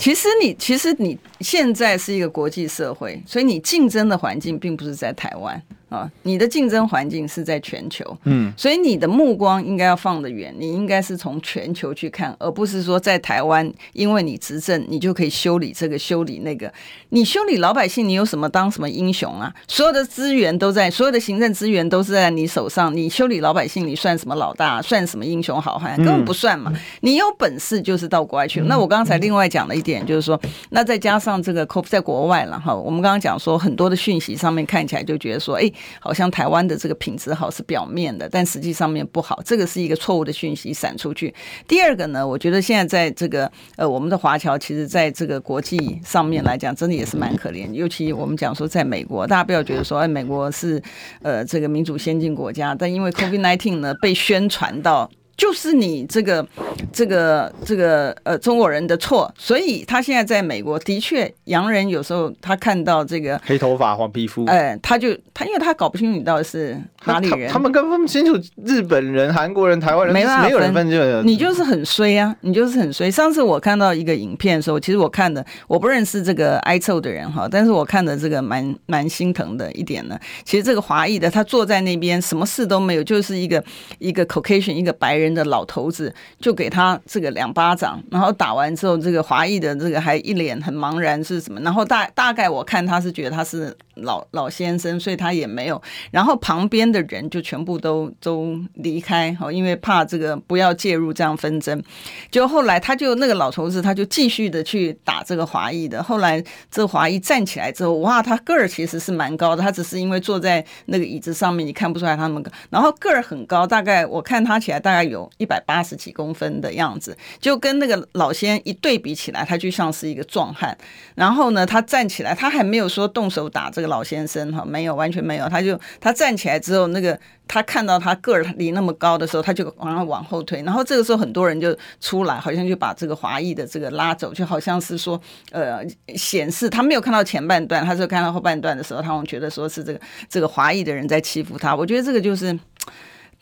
[0.00, 5.62] 其实你其实你现在是一个国际社会，所以你竞争的环境并不是在台湾。
[5.88, 16.72] 啊，你的竞争环境是在全球，嗯，所以你的目光应该要放得远，你应该是从全球去看，而不是说在台湾，因为你执政，你就可以修理这个修理那个。
[17.10, 19.52] 你修理老百姓，你有什么当什么英雄啊？
[19.68, 24.80] 所有的资源都在，所有的行政资源都是在你手上，你修理老百姓，你算什么老大？
[24.80, 25.94] 算什么英雄好汉？
[25.98, 26.72] 根本不算嘛！
[27.02, 28.61] 你有本事就是到国外去。
[28.66, 35.70] 那我刚才另外讲了一点，就是说，那再加上这个 COP 在国外了哈，我们刚刚讲说很多的讯息上面看起来就觉得说，哎。
[36.00, 41.32] 好像台湾的这个品质好是表面的，但实际上面不好，这个是一个错误的讯息闪出去。
[41.68, 47.70] 第二个呢，我觉得现在在这个呃，我们的华侨其实在这个国际上面来讲，真的也是蛮可怜。
[47.72, 50.82] 尤其我们讲说，在美国，大家不要觉得说，哎，美国是
[51.22, 55.08] 呃这个民主先进国家，但因为 COVID-19 呢被宣传到。
[55.36, 56.46] 就是你这个、
[56.92, 71.26] 这个、这个呃中国人的错，所以他现在在美国的确，洋人有时候他看到这个黑头发、黄皮肤，哎，他就他因为他搞不清楚你到底是哪里人，他，们根本分不清楚日本人、韩国人、台湾人，没办法，没有人分清。
[71.26, 73.10] 你就是很衰啊，你就是很衰。
[73.10, 80.18] 上次我看到一个影片的时候，其实我看的我不认识这个挨揍的人哈，但是我看的这个蛮蛮心疼的一点呢。
[80.44, 83.64] 其实这个华裔的他坐在那边，什么事都没有，就是一个
[83.98, 85.21] 一个 Caucasian 一个白人。
[85.22, 91.60] 人的老头子就给他这个两巴掌，然后打完之后，这个华裔的这个还一脸很茫然是什么？
[91.60, 95.80] 然后大大概我看他是觉得他是老老先生，所以他也没有。
[96.10, 101.82] 然后旁边的人就全部都都离开，哦，因为怕这个不要介入这样纷争。
[102.30, 106.02] 就后来他就那个老头子他就继续的去打这个华裔的。
[106.02, 112.50] 后来这华裔站起来之后，哇，他个儿其实是蛮高的，他只是因为坐在那个椅子上面，你看不出来他那么高。
[112.70, 120.76] 然后个儿很高，大概我看他起来大概有一百八十几公分的样子，就跟那个老先一对比起来，他就像是一个壮汉。
[121.14, 125.48] 然后呢，他站起来，他还没有说动手打这个老先生哈，没有，完全没有。
[125.48, 130.62] 他就他站起来之后，那个他看到他个儿离那么高的时候，他就往上往后退。
[130.62, 135.84] 然后这个时候很多人就出来，好像就把这个华裔的这个拉走，就好像是说呃
[136.16, 141.76] 显示他没有看到前半段，他就看到后半段的时候，他们觉得说是这个这个华裔的人在欺负他。
[141.76, 142.58] 我觉得这个就是。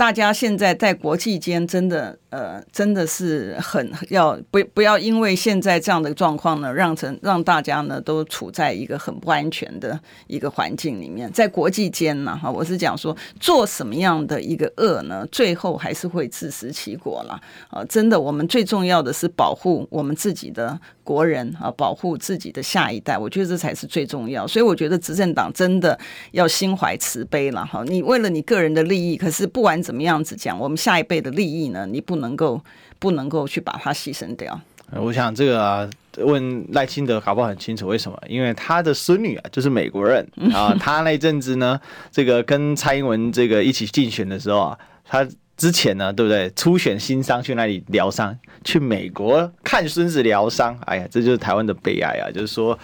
[0.01, 11.28] 大家现在在国际间真的，呃，真的是很要不不要因为现在这样的状况呢，让成让大家呢都处在一个很不安全的一个环境里面。
[11.33, 17.41] 在国际间呢，哈，我是讲说做什么样的一个恶呢，最后还是会自食其果了。
[17.68, 23.18] 啊，真的，我们最重要的是保护我们自己的国人啊，保护自己的下一代。
[23.18, 24.47] 我觉得这才是最重要。
[24.47, 25.99] 所以我觉得执政党真的
[26.31, 27.66] 要心怀慈悲了。
[27.66, 29.81] 哈，你为了你个人的利益，可是不管。
[29.81, 30.61] 怎么样子讲？
[30.61, 31.87] 我们下一辈的利益呢？
[31.87, 32.61] 你不能够
[32.99, 34.59] 不能够去把它牺牲掉。
[34.93, 38.21] 我想这个啊，问赖清德搞不好很清楚为什么？
[38.29, 40.75] 因为他的孙女啊就是美国人啊。
[40.81, 45.25] 他那阵子呢，这个跟蔡英文这个一起竞选的时候啊，他
[45.61, 46.51] 之前呢，对不对？
[46.57, 48.35] 初选新商去那里疗伤，
[48.65, 50.75] 去美国看孙子疗伤。
[50.87, 52.33] 哎呀，这就是台湾的悲哀啊！
[52.33, 52.79] 就是说，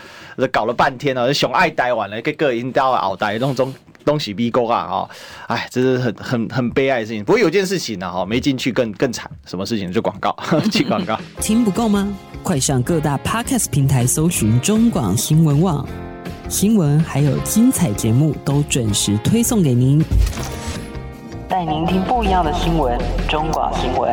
[0.53, 3.73] 搞了半天啊，熊爱呆完了，个个应到熬呆当中。
[4.05, 4.87] 东西逼沟啊！
[4.87, 5.11] 哈，
[5.49, 7.25] 哎，这是很很很悲哀的事情。
[7.25, 9.29] 不过有件事情呢，哈，没进去更更惨。
[9.47, 9.91] 什么事情？
[9.91, 10.37] 就广告，
[10.71, 11.19] 进广告。
[11.41, 12.07] 听不够吗？
[12.43, 15.89] 快上各大 Podcast 平台搜寻中广新闻网
[16.49, 20.01] 新闻，还有精彩节目都准时推送给您，
[21.49, 22.99] 带您听不一样的新闻。
[23.29, 24.13] 中广新闻，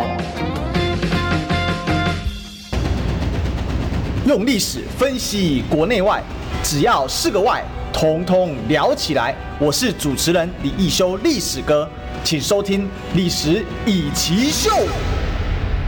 [4.27, 6.21] 用历史分析国内外，
[6.61, 7.63] 只要是个“外”。
[7.91, 9.35] 通通聊起来！
[9.59, 11.87] 我是主持人李易修，历史哥，
[12.23, 12.81] 请收听
[13.15, 14.71] 《历史以奇秀》。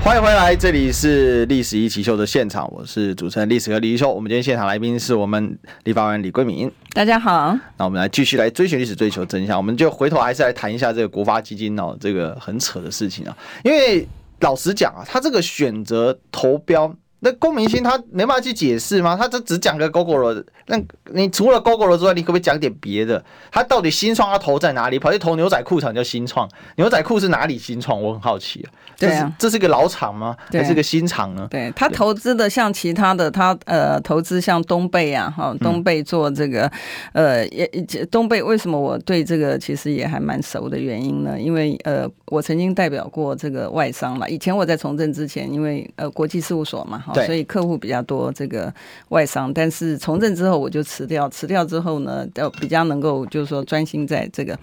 [0.05, 4.07] 欢迎回来，这里是《历史一起 SHOW》的现场，我是主持人历史和李一修。
[4.13, 7.57] 我们今天现场来宾是我们立法委员李桂敏，大家好。
[7.77, 9.57] 那我们来继续来追寻历史，追求真相。
[9.57, 13.35] 我们就回头还是来谈一下这个国发基金哦，这个很扯的事情啊。
[13.63, 14.07] 因为
[14.41, 16.95] 老实讲啊，他这个选择投标。
[17.25, 19.17] 那公明星他没办法去解释吗？
[19.19, 20.79] 他这只讲个 Gogoro，那
[21.11, 23.23] 你除了 Gogoro 之外，你可不可以讲点别的？
[23.51, 24.99] 他到底新创他投在哪里？
[24.99, 27.99] 跑去投牛仔裤厂叫新创，牛仔裤是哪里新创？
[27.99, 28.69] 我很好奇啊。
[28.97, 30.37] 对啊，这是个老厂吗？
[30.51, 31.47] 还是个新厂呢？
[31.49, 36.71] 对他投资的像其他的，他呃投资像东贝啊，哈东贝做这个，
[37.13, 37.67] 呃也
[38.11, 41.37] 东贝为什么我对这个其实也还蛮熟的原因呢？
[41.39, 47.03] 因为呃我曾经代表过这个外商嘛，以前我在从政之前，因为呃国际事务所嘛。
[47.25, 48.73] 所以客户比较多，这个
[49.09, 49.53] 外商。
[49.53, 54.57] 但是从政之后我就辞掉，辞掉之后呢，要比较能够就是说专心在这个。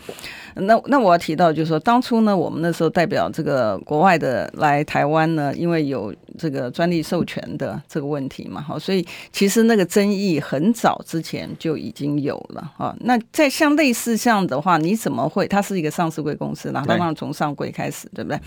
[0.54, 12.94] 那那我要提到就是说，当初呢，我们那时候代表这个国外的来台湾呢，因为有这个专利授权的这个问题嘛，好，所以其实那个争议很早之前就已经有了啊。
[13.00, 15.46] 那在像类似像的话，你怎么会？
[15.46, 18.38] 它是一个上市贵公司，然后当然从上柜开始，对不对？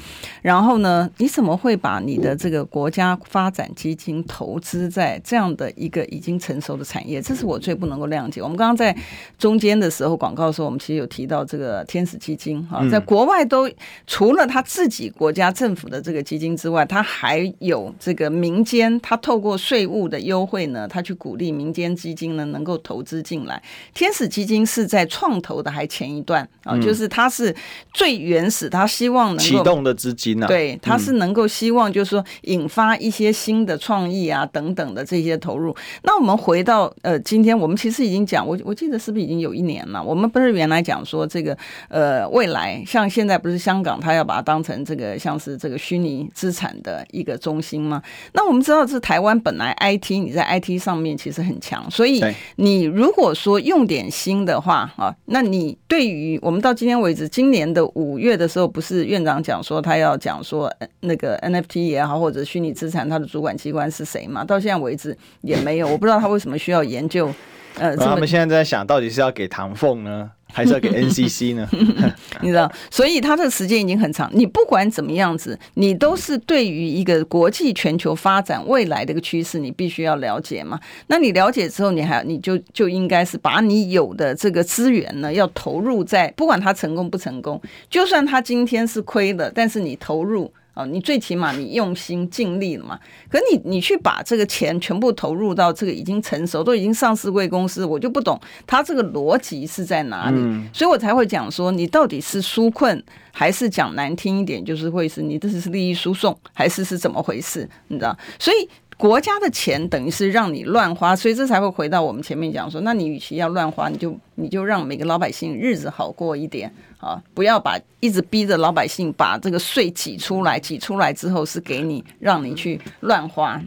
[0.41, 8.41] 然后呢，你怎么会把你的这个国家发展基金投资在这样的一个已经成熟的产业，这是我最不能够谅解。
[8.41, 8.95] 我们刚刚在
[9.37, 13.69] 中间的时候广告的时候，我们其实有提到这个天使基金哈，在国外都
[14.07, 23.61] 除了他自己国家政府的这个基金之外，他还有这个民间，他透过税务的优惠呢，他去鼓励民间基金呢能够投资进来。
[23.93, 27.55] 天使基金是在创投的还前一段啊，就是它是
[27.93, 33.75] 最原始，他希望能够启动的资金呢，对，他是能够希望就是说引发一些新的。
[33.85, 40.01] 创意啊等等的这些投入，那我们回到呃，今天我们其实已经讲，我我记得是不是已经有一年了？
[40.01, 41.55] 我们不是原来讲说这个
[41.89, 48.01] 呃，未来像现在不是香港，他要把它当成这个像是这个虚拟资产的一个中心吗？
[48.33, 52.23] 那我们知道这台湾本来 IT 你在 IT 上面其实很强，所以
[52.57, 63.55] 你如果说用点心的话啊，那你对于我们到今天为止，今年的五月的时候，不是是院长讲说他要讲说那个 NFT 也好，或者虚拟资产，他的主管。
[63.55, 64.43] 机关是谁嘛？
[64.43, 67.33] 到现在为止也没有，我不知道他为什么需要研究。
[67.79, 71.67] 呃，他们现在在想到底是要给唐凤呢，还是要给 NCC 呢？
[72.39, 74.31] 你知道，所以他这个时间已经很长。
[74.33, 80.79] 你不管怎么样子，你都是对于一个国际全球发展未来的一个趋势，你必须要了解嘛。
[81.07, 90.49] 那你了解之后，你还你就就应该是把你有的这个资源呢，要投入在不管他成功不成功，就算他今天是亏了，但是你投入。
[90.75, 92.99] 哦，你最起码你用心尽力了嘛？
[93.29, 107.67] 可你你去把这个钱全部投入到这个已经成熟、都已经上市贵公司，我就不懂他这个逻辑是在哪里，嗯、所以我才会讲说，你到底是纾困，还是讲难听一点，就是会是你这是利益输送，还是是怎么回事？
[107.87, 108.17] 你知道？
[108.37, 108.69] 所以。
[108.97, 123.61] 国家的钱等于是让你乱花，所以这才会回到我们前面讲说，那你与其要乱花，你就你就让每个老百姓日子好过一点啊，不要把一直逼着老百姓把这个税挤出来，挤出来之后是给你让你去乱花。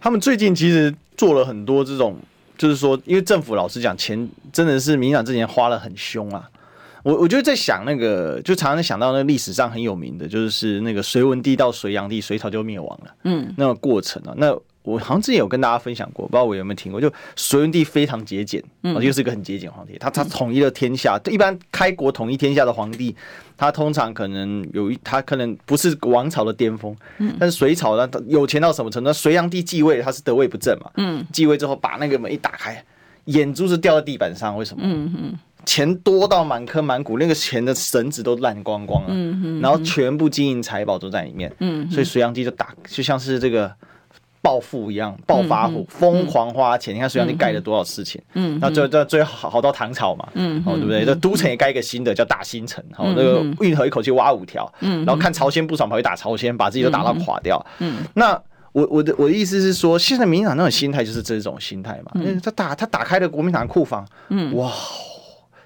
[0.00, 2.16] 他们最近其实做了很多这种，
[2.58, 6.50] 就是说，因为政府老实讲，钱真的是民进党之前花了很凶啊。
[7.04, 13.14] 我我就在想那个，就常常想到那个历史上很有名的，就是那个隋文帝到隋炀帝，隋朝就灭亡了。
[13.24, 16.98] 嗯，那个过程啊，那我好像之前有跟大家分享过，不知道我有没有听过。
[16.98, 19.98] 就隋文帝非常节俭，嗯，又是一个很节俭皇帝。
[20.00, 23.14] 他他统一了天下，一般开国统一天下的皇帝，
[23.54, 29.12] 他通常可能有一他可能不是王朝的巅峰，嗯，但是隋朝呢，有钱到什么程度？
[29.12, 32.82] 隋炀帝继位，他是得位不正嘛，嗯，继位之后把那个门一打开，
[33.26, 34.82] 眼珠子掉在地板上，为什么？
[34.86, 35.38] 嗯嗯。
[35.64, 43.72] 钱多到满坑满谷，那个钱的绳子都烂光光了，然后全部金银财宝都在里面，嗯、所以隋炀帝就打，就像是这个
[44.42, 46.94] 暴富一样，暴发户，疯、嗯、狂花钱。
[46.94, 51.04] 嗯、你看隋炀帝盖了多少事情，嗯，那最最最好好到唐朝嘛，嗯，哦，对不对？
[51.04, 58.40] 这都城也盖一个新的，叫大新城，好、嗯，那个运河一口气挖五条，嗯，然后看朝鲜不爽，跑去打朝鲜，把自己都打到垮掉，嗯，嗯那
[58.72, 64.70] 我我的我的意思是说，现在民进党那种心态就是这种心态嘛，嗯，他打他打开了国民党库房，嗯，哇。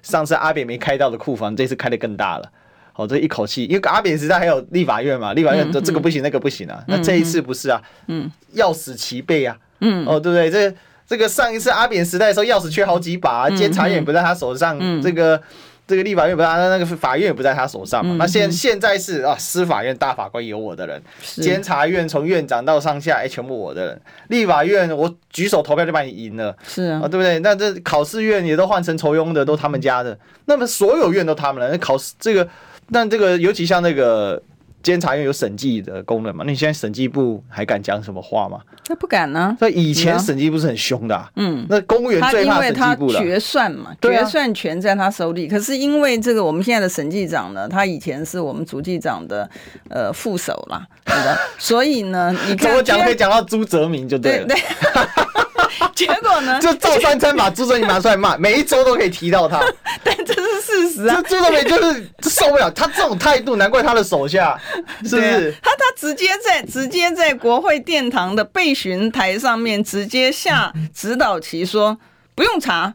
[0.09, 2.51] 上次阿扁没开到的库房，这次开的更大了。
[2.93, 6.83] 好，这一口气，因为阿扁时代还有立法院嘛，立法院这这个不行，那个不行啊。
[6.89, 10.51] 那这一次不是啊，嗯，要死齐备啊，嗯，哦，对不对？
[10.51, 10.75] 这
[11.07, 15.41] 这个上一次阿扁时代的时候，钥匙缺好几把，监察院不在他手上，这个。
[15.89, 18.17] 这个立法院不在，那个法院也不在他手上嘛。
[18.19, 24.01] 那现现在是啊，司法院大法官有我的人，监察院从院长到上下，哎，全部我的人。
[24.29, 27.39] 立法院我举手投票就把你赢了，是啊，对不对？
[27.41, 30.17] 那这考试院也都换成仇庸的，都他们家的。
[30.45, 31.71] 那么所有院都他们了。
[31.73, 32.47] 那考试这个，
[32.89, 34.41] 那这个尤其像那个。
[34.83, 36.45] 监察院有审计的功能嘛？
[36.47, 38.61] 那你现在审计部还敢讲什么话吗？
[38.89, 39.57] 那不敢呢。
[39.61, 43.21] 那以前审计部是很凶的，啊，嗯，那公务员最怕审计部了。
[43.21, 45.47] 决算嘛，决算权在他手里。
[45.47, 49.49] 啊、可是因为这个，我们现在的审计长呢，他以前是我们主计长的
[49.91, 51.39] 呃副手啦，对吧？
[51.59, 54.47] 所以呢，你看 我讲可以讲到朱泽明就对了。
[54.47, 55.25] 对对
[56.07, 56.61] 结果呢？
[56.61, 59.61] 就赵三餐把朱泽民拿出来骂，每一周都可以提到他。
[60.05, 61.21] 但这是事实啊！
[61.27, 64.57] 朱泽民就是受不了他这种态度，难怪他的手下
[65.05, 65.53] 是不是？
[65.63, 71.99] 他他直接在直接在国会殿堂的备询台上面直接下指导棋，说
[72.35, 72.95] 不用查。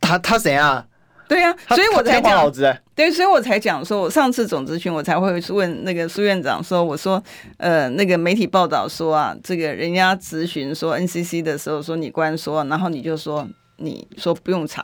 [0.00, 0.84] 他他谁啊？
[1.28, 2.52] 对呀，所以我才讲。
[2.96, 7.22] 对，所以我才讲说，我上次总咨询我才会问那个苏院长说，我说，
[7.58, 14.82] 呃，那个媒体报道说啊，这个人家咨询说 NCC 的时候说你官说，然后你就说你说不用查，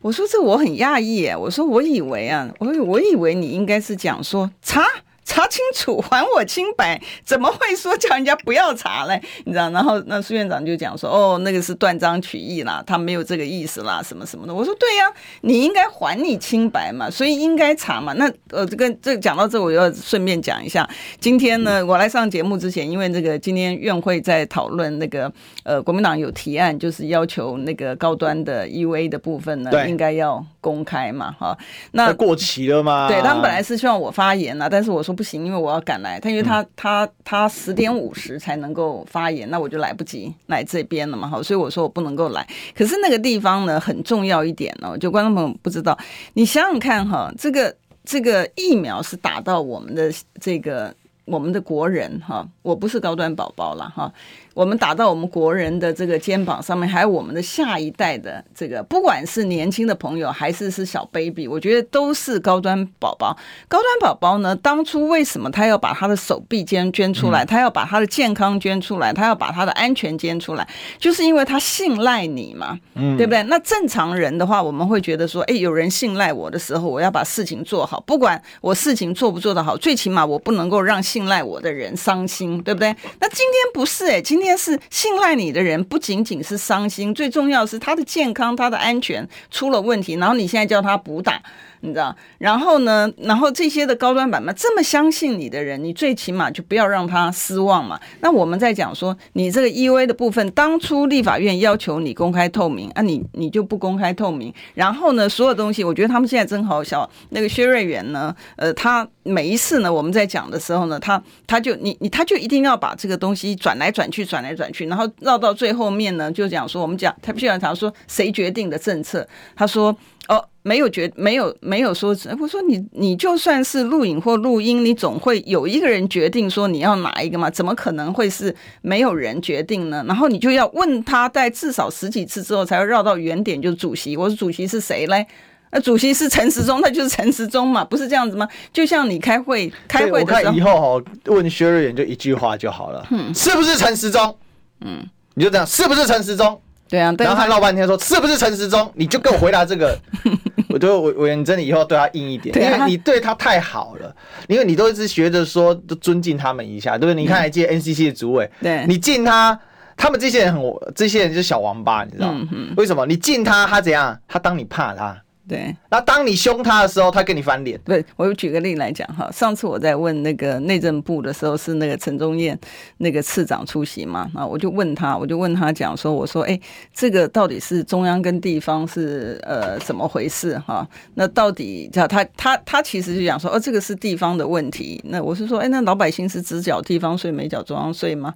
[0.00, 4.82] 我说这我很讶异，我说我以为啊，我我以为你应该是讲说查。
[5.30, 9.22] 查清楚，还我清白，怎么会说叫人家不要查嘞？
[9.44, 9.70] 你知道？
[9.70, 20.88] 然后那苏院长就讲说：“哦，那个是断章取义啦，他没有这个意思啦，什么什么的。”我说：“对呀、啊，你应该还你清白嘛，所以应该查嘛。”那呃，这个这讲到这，我要顺便讲一下，
[21.20, 31.56] 今天呢，我来上节目之前，因为这个今天院会在讨论那个呃，国民党有提案，就是要求那个高端的 EUA 的部分呢，应该要公开嘛，哈。
[31.92, 33.06] 那过期了吗？
[33.06, 35.14] 对，他们本来是希望我发言啦，但是我说。
[35.20, 36.18] 不行，因为我要赶来。
[36.18, 41.28] 他因为他他他十点五十才能够发言，那我就来不及来这边了嘛。
[41.28, 42.48] 好，所以我说我不能够来。
[42.74, 45.98] 可是那个地方呢，很重要一点哦，就观众朋友不知道，
[46.32, 50.10] 你想想看哈，这个这个疫苗是打到我们的
[50.40, 50.94] 这个
[51.24, 54.12] 我们的国人哈，我不是高端宝宝了哈。
[54.52, 63.34] 我们打到我们国人的这个肩膀上面，还有我们的下一代的这个，不管是年轻的朋友还是是小 baby，我觉得都是高端宝宝。
[63.68, 67.44] 高端宝宝呢，当初为什么他要把他的手臂捐捐出来？
[67.44, 69.12] 他要把他的健康捐出来？
[69.12, 70.68] 他要把他的安全捐出来？
[70.98, 73.42] 就是因为他信赖你嘛，嗯，对不对？
[73.44, 82.88] 那正常人的话，我们会觉得说，哎，有人信赖我的时候，我要把事情做好，不管我事情做不做得好，最起码我不能够让信信赖我的人伤心，对不对？
[83.20, 91.42] 那今天不是哎，今天是信赖你的人不仅仅是伤心，最重要是他的健康、他的安全出了问题，然后你现在叫他补打。
[91.82, 93.10] 你知道，然后呢？
[93.16, 97.98] 然后这些的高端版嘛，这么相信你的人，你最起码就不要让他失望嘛。
[98.20, 104.52] 那我们在讲说，你这个 EV 的部分，当初立法院要求你公开透明，啊你，你你就不公开透明。
[104.74, 107.08] 然后呢，所有东西，我觉得他们现在真好笑。
[107.30, 119.26] 那个薛瑞元呢，呃，他每一次呢，我们在讲的时候呢，他他就你你他就一定要把这个东西转来转去，转来转去，然后绕到最后面呢，就讲说，我们讲他必须要讲说谁决定的政策，
[119.56, 119.96] 他说。
[120.28, 127.48] 哦，没有决，没有没有说，我说你你就算是录影或录音，你总会有一个人决定说你要哪一个嘛？
[127.48, 130.04] 怎么可能会是没有人决定呢？
[130.06, 134.16] 然后你就要问他，在至少十几次之后才会绕到原点，就是主席。
[134.16, 135.26] 我说主席是谁嘞？
[135.72, 138.46] 那主席是陈时中，那就是陈时中嘛，不是这样子吗？
[138.72, 144.36] 就像你开会开会的时候，我看以后哦，问薛瑞元就一句话就好了，嗯，是不是陈时中？
[144.80, 144.98] 嗯，
[145.34, 146.60] 你就这样，是不是陈时中？
[146.88, 148.90] 对啊，然后他闹半天说是不是陈时中？
[148.96, 149.96] 你就给我回答这个。
[150.72, 154.14] 我觉得我我你真的以后对他硬一点，因为你对他太好了，
[154.48, 157.14] 因为你都一直学着说都尊敬他们一下，对不对？
[157.14, 159.58] 你看还记得 NCC 的主委，对，你敬他，
[159.96, 160.62] 他们这些人很，
[160.94, 162.46] 这些人就是小王八，你知道吗？
[162.76, 163.04] 为什么？
[163.06, 164.18] 你敬他，他怎样？
[164.28, 165.20] 他当你怕他。
[165.50, 167.76] 对，那当你凶他的时候，他跟你翻脸。
[167.84, 172.56] 对，我就举个例来讲哈，上次我在问那个内政部的时候，是那个陈宗彦
[172.98, 176.60] 那个次长出席嘛，啊，我就问他，我就问他讲说，我说，哎，
[176.94, 180.88] 这个到底是中央跟地方是呃怎么回事哈？
[181.14, 185.02] 那到底叫他他他其实就讲说，哦，这个是地方的问题。
[185.06, 188.32] 那我是说，哎，那老百姓是只缴地方税没缴中央税吗？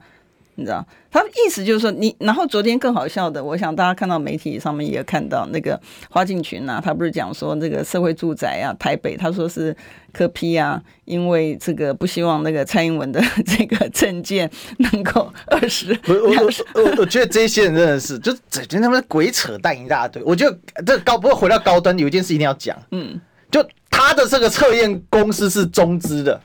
[0.57, 5.81] 你知道，他意思就是说你，然后昨天更好笑的，我想大家看到媒体上面也看到那个
[6.11, 9.77] 花敬群啊，他不是讲说这个社会住宅啊，台北他说是
[10.13, 14.49] 柯 P 啊，因为这个不希望那个蔡英文的这个证件
[14.79, 15.99] 能够 二十。
[16.07, 20.23] 我 我我我觉得这些人真的是，就整天他们鬼扯淡一大堆。
[20.25, 26.41] 我觉得这高不过回到高端，有一件事一定要讲，嗯，就他的这个测验公司是中资的。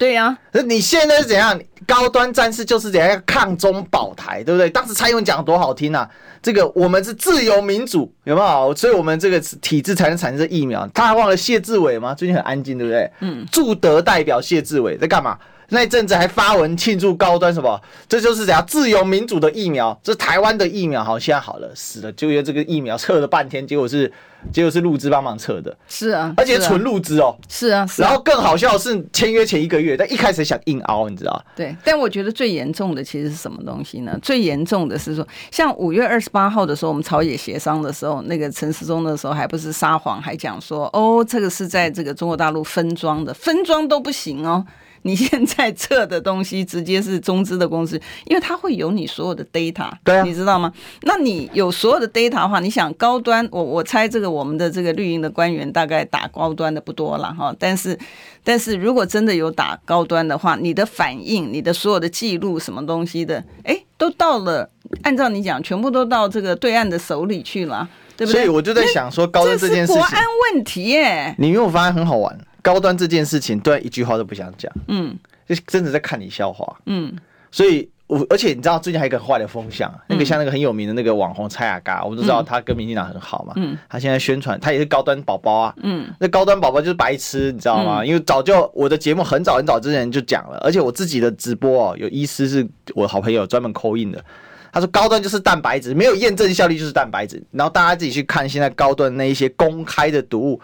[0.00, 1.60] 对呀、啊，你现在是怎样？
[1.86, 4.70] 高端战士就是怎样抗中保台，对不对？
[4.70, 6.08] 当时蔡英文讲的多好听啊！
[6.40, 8.74] 这个我们是自由民主，有没有？
[8.74, 10.88] 所以我们这个体制才能产生疫苗。
[10.94, 12.14] 他还忘了谢志伟吗？
[12.14, 13.10] 最近很安静，对不对？
[13.20, 15.36] 嗯，驻德代表谢志伟在干嘛？
[15.70, 17.80] 那一阵子还发文庆祝高端什么？
[18.08, 19.98] 这就是怎样自由民主的疫苗？
[20.02, 24.12] 这台湾的疫苗好，现在好了，死了，就因为这个疫苗测了半天，结果是。
[24.54, 28.08] 结果是陆资帮忙测的，是啊，而且纯陆资哦，是啊，是啊。
[28.08, 31.44] 然后更好笑的是签约前一个月，但一开始想硬凹，你知道？
[31.54, 34.18] 对，但我觉得最严重的其实是什么东西呢？
[34.22, 44.64] 最严重的是说，像五月二十八号的时候，我们朝野协商的时候，那个陈时中的时候还不是撒谎，还讲说哦，这个是在这个中国大陆分装的，分装都不行哦。
[45.02, 50.72] 你现在测的东西直接是中资的公司，因为它会有你所有的 data，对啊，你知道吗？
[51.02, 57.98] 那你有所有的 data 的话，你想高端，我我猜这个我们的这个绿营的官员大概打高端的不多了哈，但是
[58.44, 64.68] 但是如果真的有打高端的话，你的反应、你的所有的记录什么东西的，哎，都到了，
[65.02, 68.42] 按照你讲，全部都到这个对岸的手里去了，对不对？
[68.42, 70.22] 所以我就在想说，高端这件事情，国安
[70.54, 72.38] 问题耶，你没有发现很好玩？
[72.62, 75.16] 高端这件事情，对一句话都不想讲，嗯，
[75.48, 77.16] 就真的在看你笑话，嗯，
[77.50, 88.04] 所以我而且你知道最近还有一个很坏的风向，那个像那个很有名的那个网红蔡雅嘎，我们都知道他跟民进党很好嘛，嗯，他现在宣传他也是高端宝宝啊，嗯，那高端宝宝就是白痴，你知道吗？
[88.04, 94.24] 因为早就我的节目很早很早之前就讲了，而且我自己的直播哦，有医师是我好朋友专门 call in 的，
[94.72, 100.60] 他说高端就是蛋白质，没有验证效力就是蛋白质，然后大家自己去看现在高端那一些公开的读物。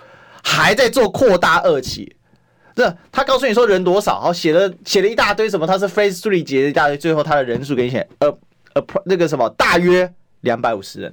[0.49, 2.15] 还在做扩大二期，
[2.77, 8.29] 这他告诉你说人多少，好写了写了一大堆什么，他是 Phase Three 结了一大堆，最后他的人数给你写呃
[8.75, 10.09] 呃那个什么大约
[10.43, 11.13] 两百五十人，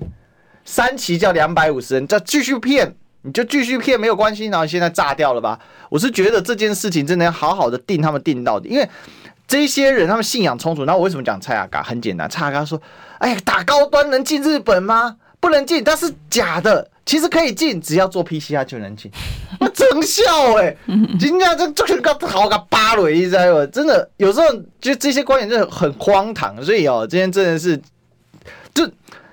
[0.63, 5.59] 三期叫两百五十人，再继续骗你就继续骗没有关系，然后现在炸掉了吧？
[5.89, 8.87] 我是觉得这件事情真的要好好的定他们定到底，因为
[9.47, 10.85] 这些人他们信仰充足。
[10.85, 11.81] 那我为什么讲蔡阿嘎？
[11.81, 12.79] 很简单，蔡阿嘎说，
[13.17, 15.17] 哎呀，打高端能进日本吗？
[15.39, 16.91] 不能进，但是假的。
[17.05, 19.11] 其实可以进，只要做 PCR 就能进。
[19.59, 20.23] 那真笑
[20.57, 20.77] 哎、欸！
[21.19, 23.65] 今天这这个好个芭蕾，你知道吗？
[23.67, 24.45] 真的有时候
[24.79, 27.79] 就这些观点真的很荒唐，所以哦，今天真的是，
[28.73, 28.89] 就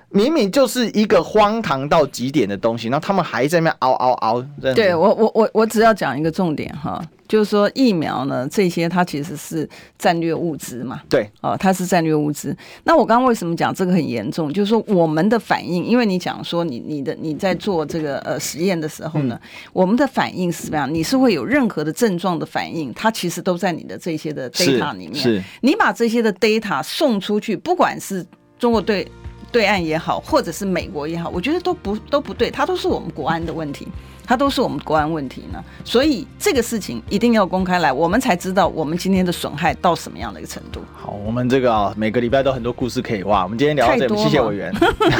[0.09, 4.45] 明明就是一个荒唐到极点的东西，然后他们还在那边嗷嗷嗷。
[4.75, 7.01] 对我我我我只要讲一个重点哈。
[7.31, 9.67] 就是说疫苗呢，这些它其实是
[9.97, 11.01] 战略物资嘛。
[11.07, 12.53] 对，哦，它是战略物资。
[12.83, 14.51] 那我刚刚为什么讲这个很严重？
[14.51, 20.93] 就是说我们的反应，因为你讲说你你的你在做这个呃实验的时候呢，嗯、我们的反应是什么样？
[20.93, 25.15] 你是会有任何的症状的反应，它其实都在你的这些的 data 里面。
[25.15, 28.25] 是，是你把这些的 data 送出去，不管是
[28.59, 29.09] 中国对
[29.53, 33.87] 对岸也好，或者是美国也好，我觉得都不都不对，它都是我们国安的问题。
[34.31, 40.79] 它都是我们国安问题呢，所以这个事情一定要公开来，我们才知道我们今天的损害到什么样的一个程度。
[40.95, 44.73] 好，我们这个啊，每个礼拜都很多故事可以挖，我们今天聊到这里，谢谢委员，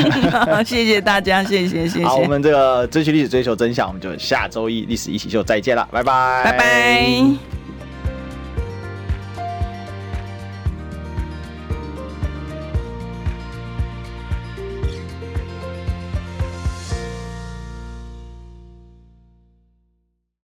[0.64, 2.06] 谢谢大家，谢谢谢谢。
[2.06, 7.61] 好，我们这个追求历史，追求真相，我们就下周一历史一起秀再见了，拜拜，拜拜。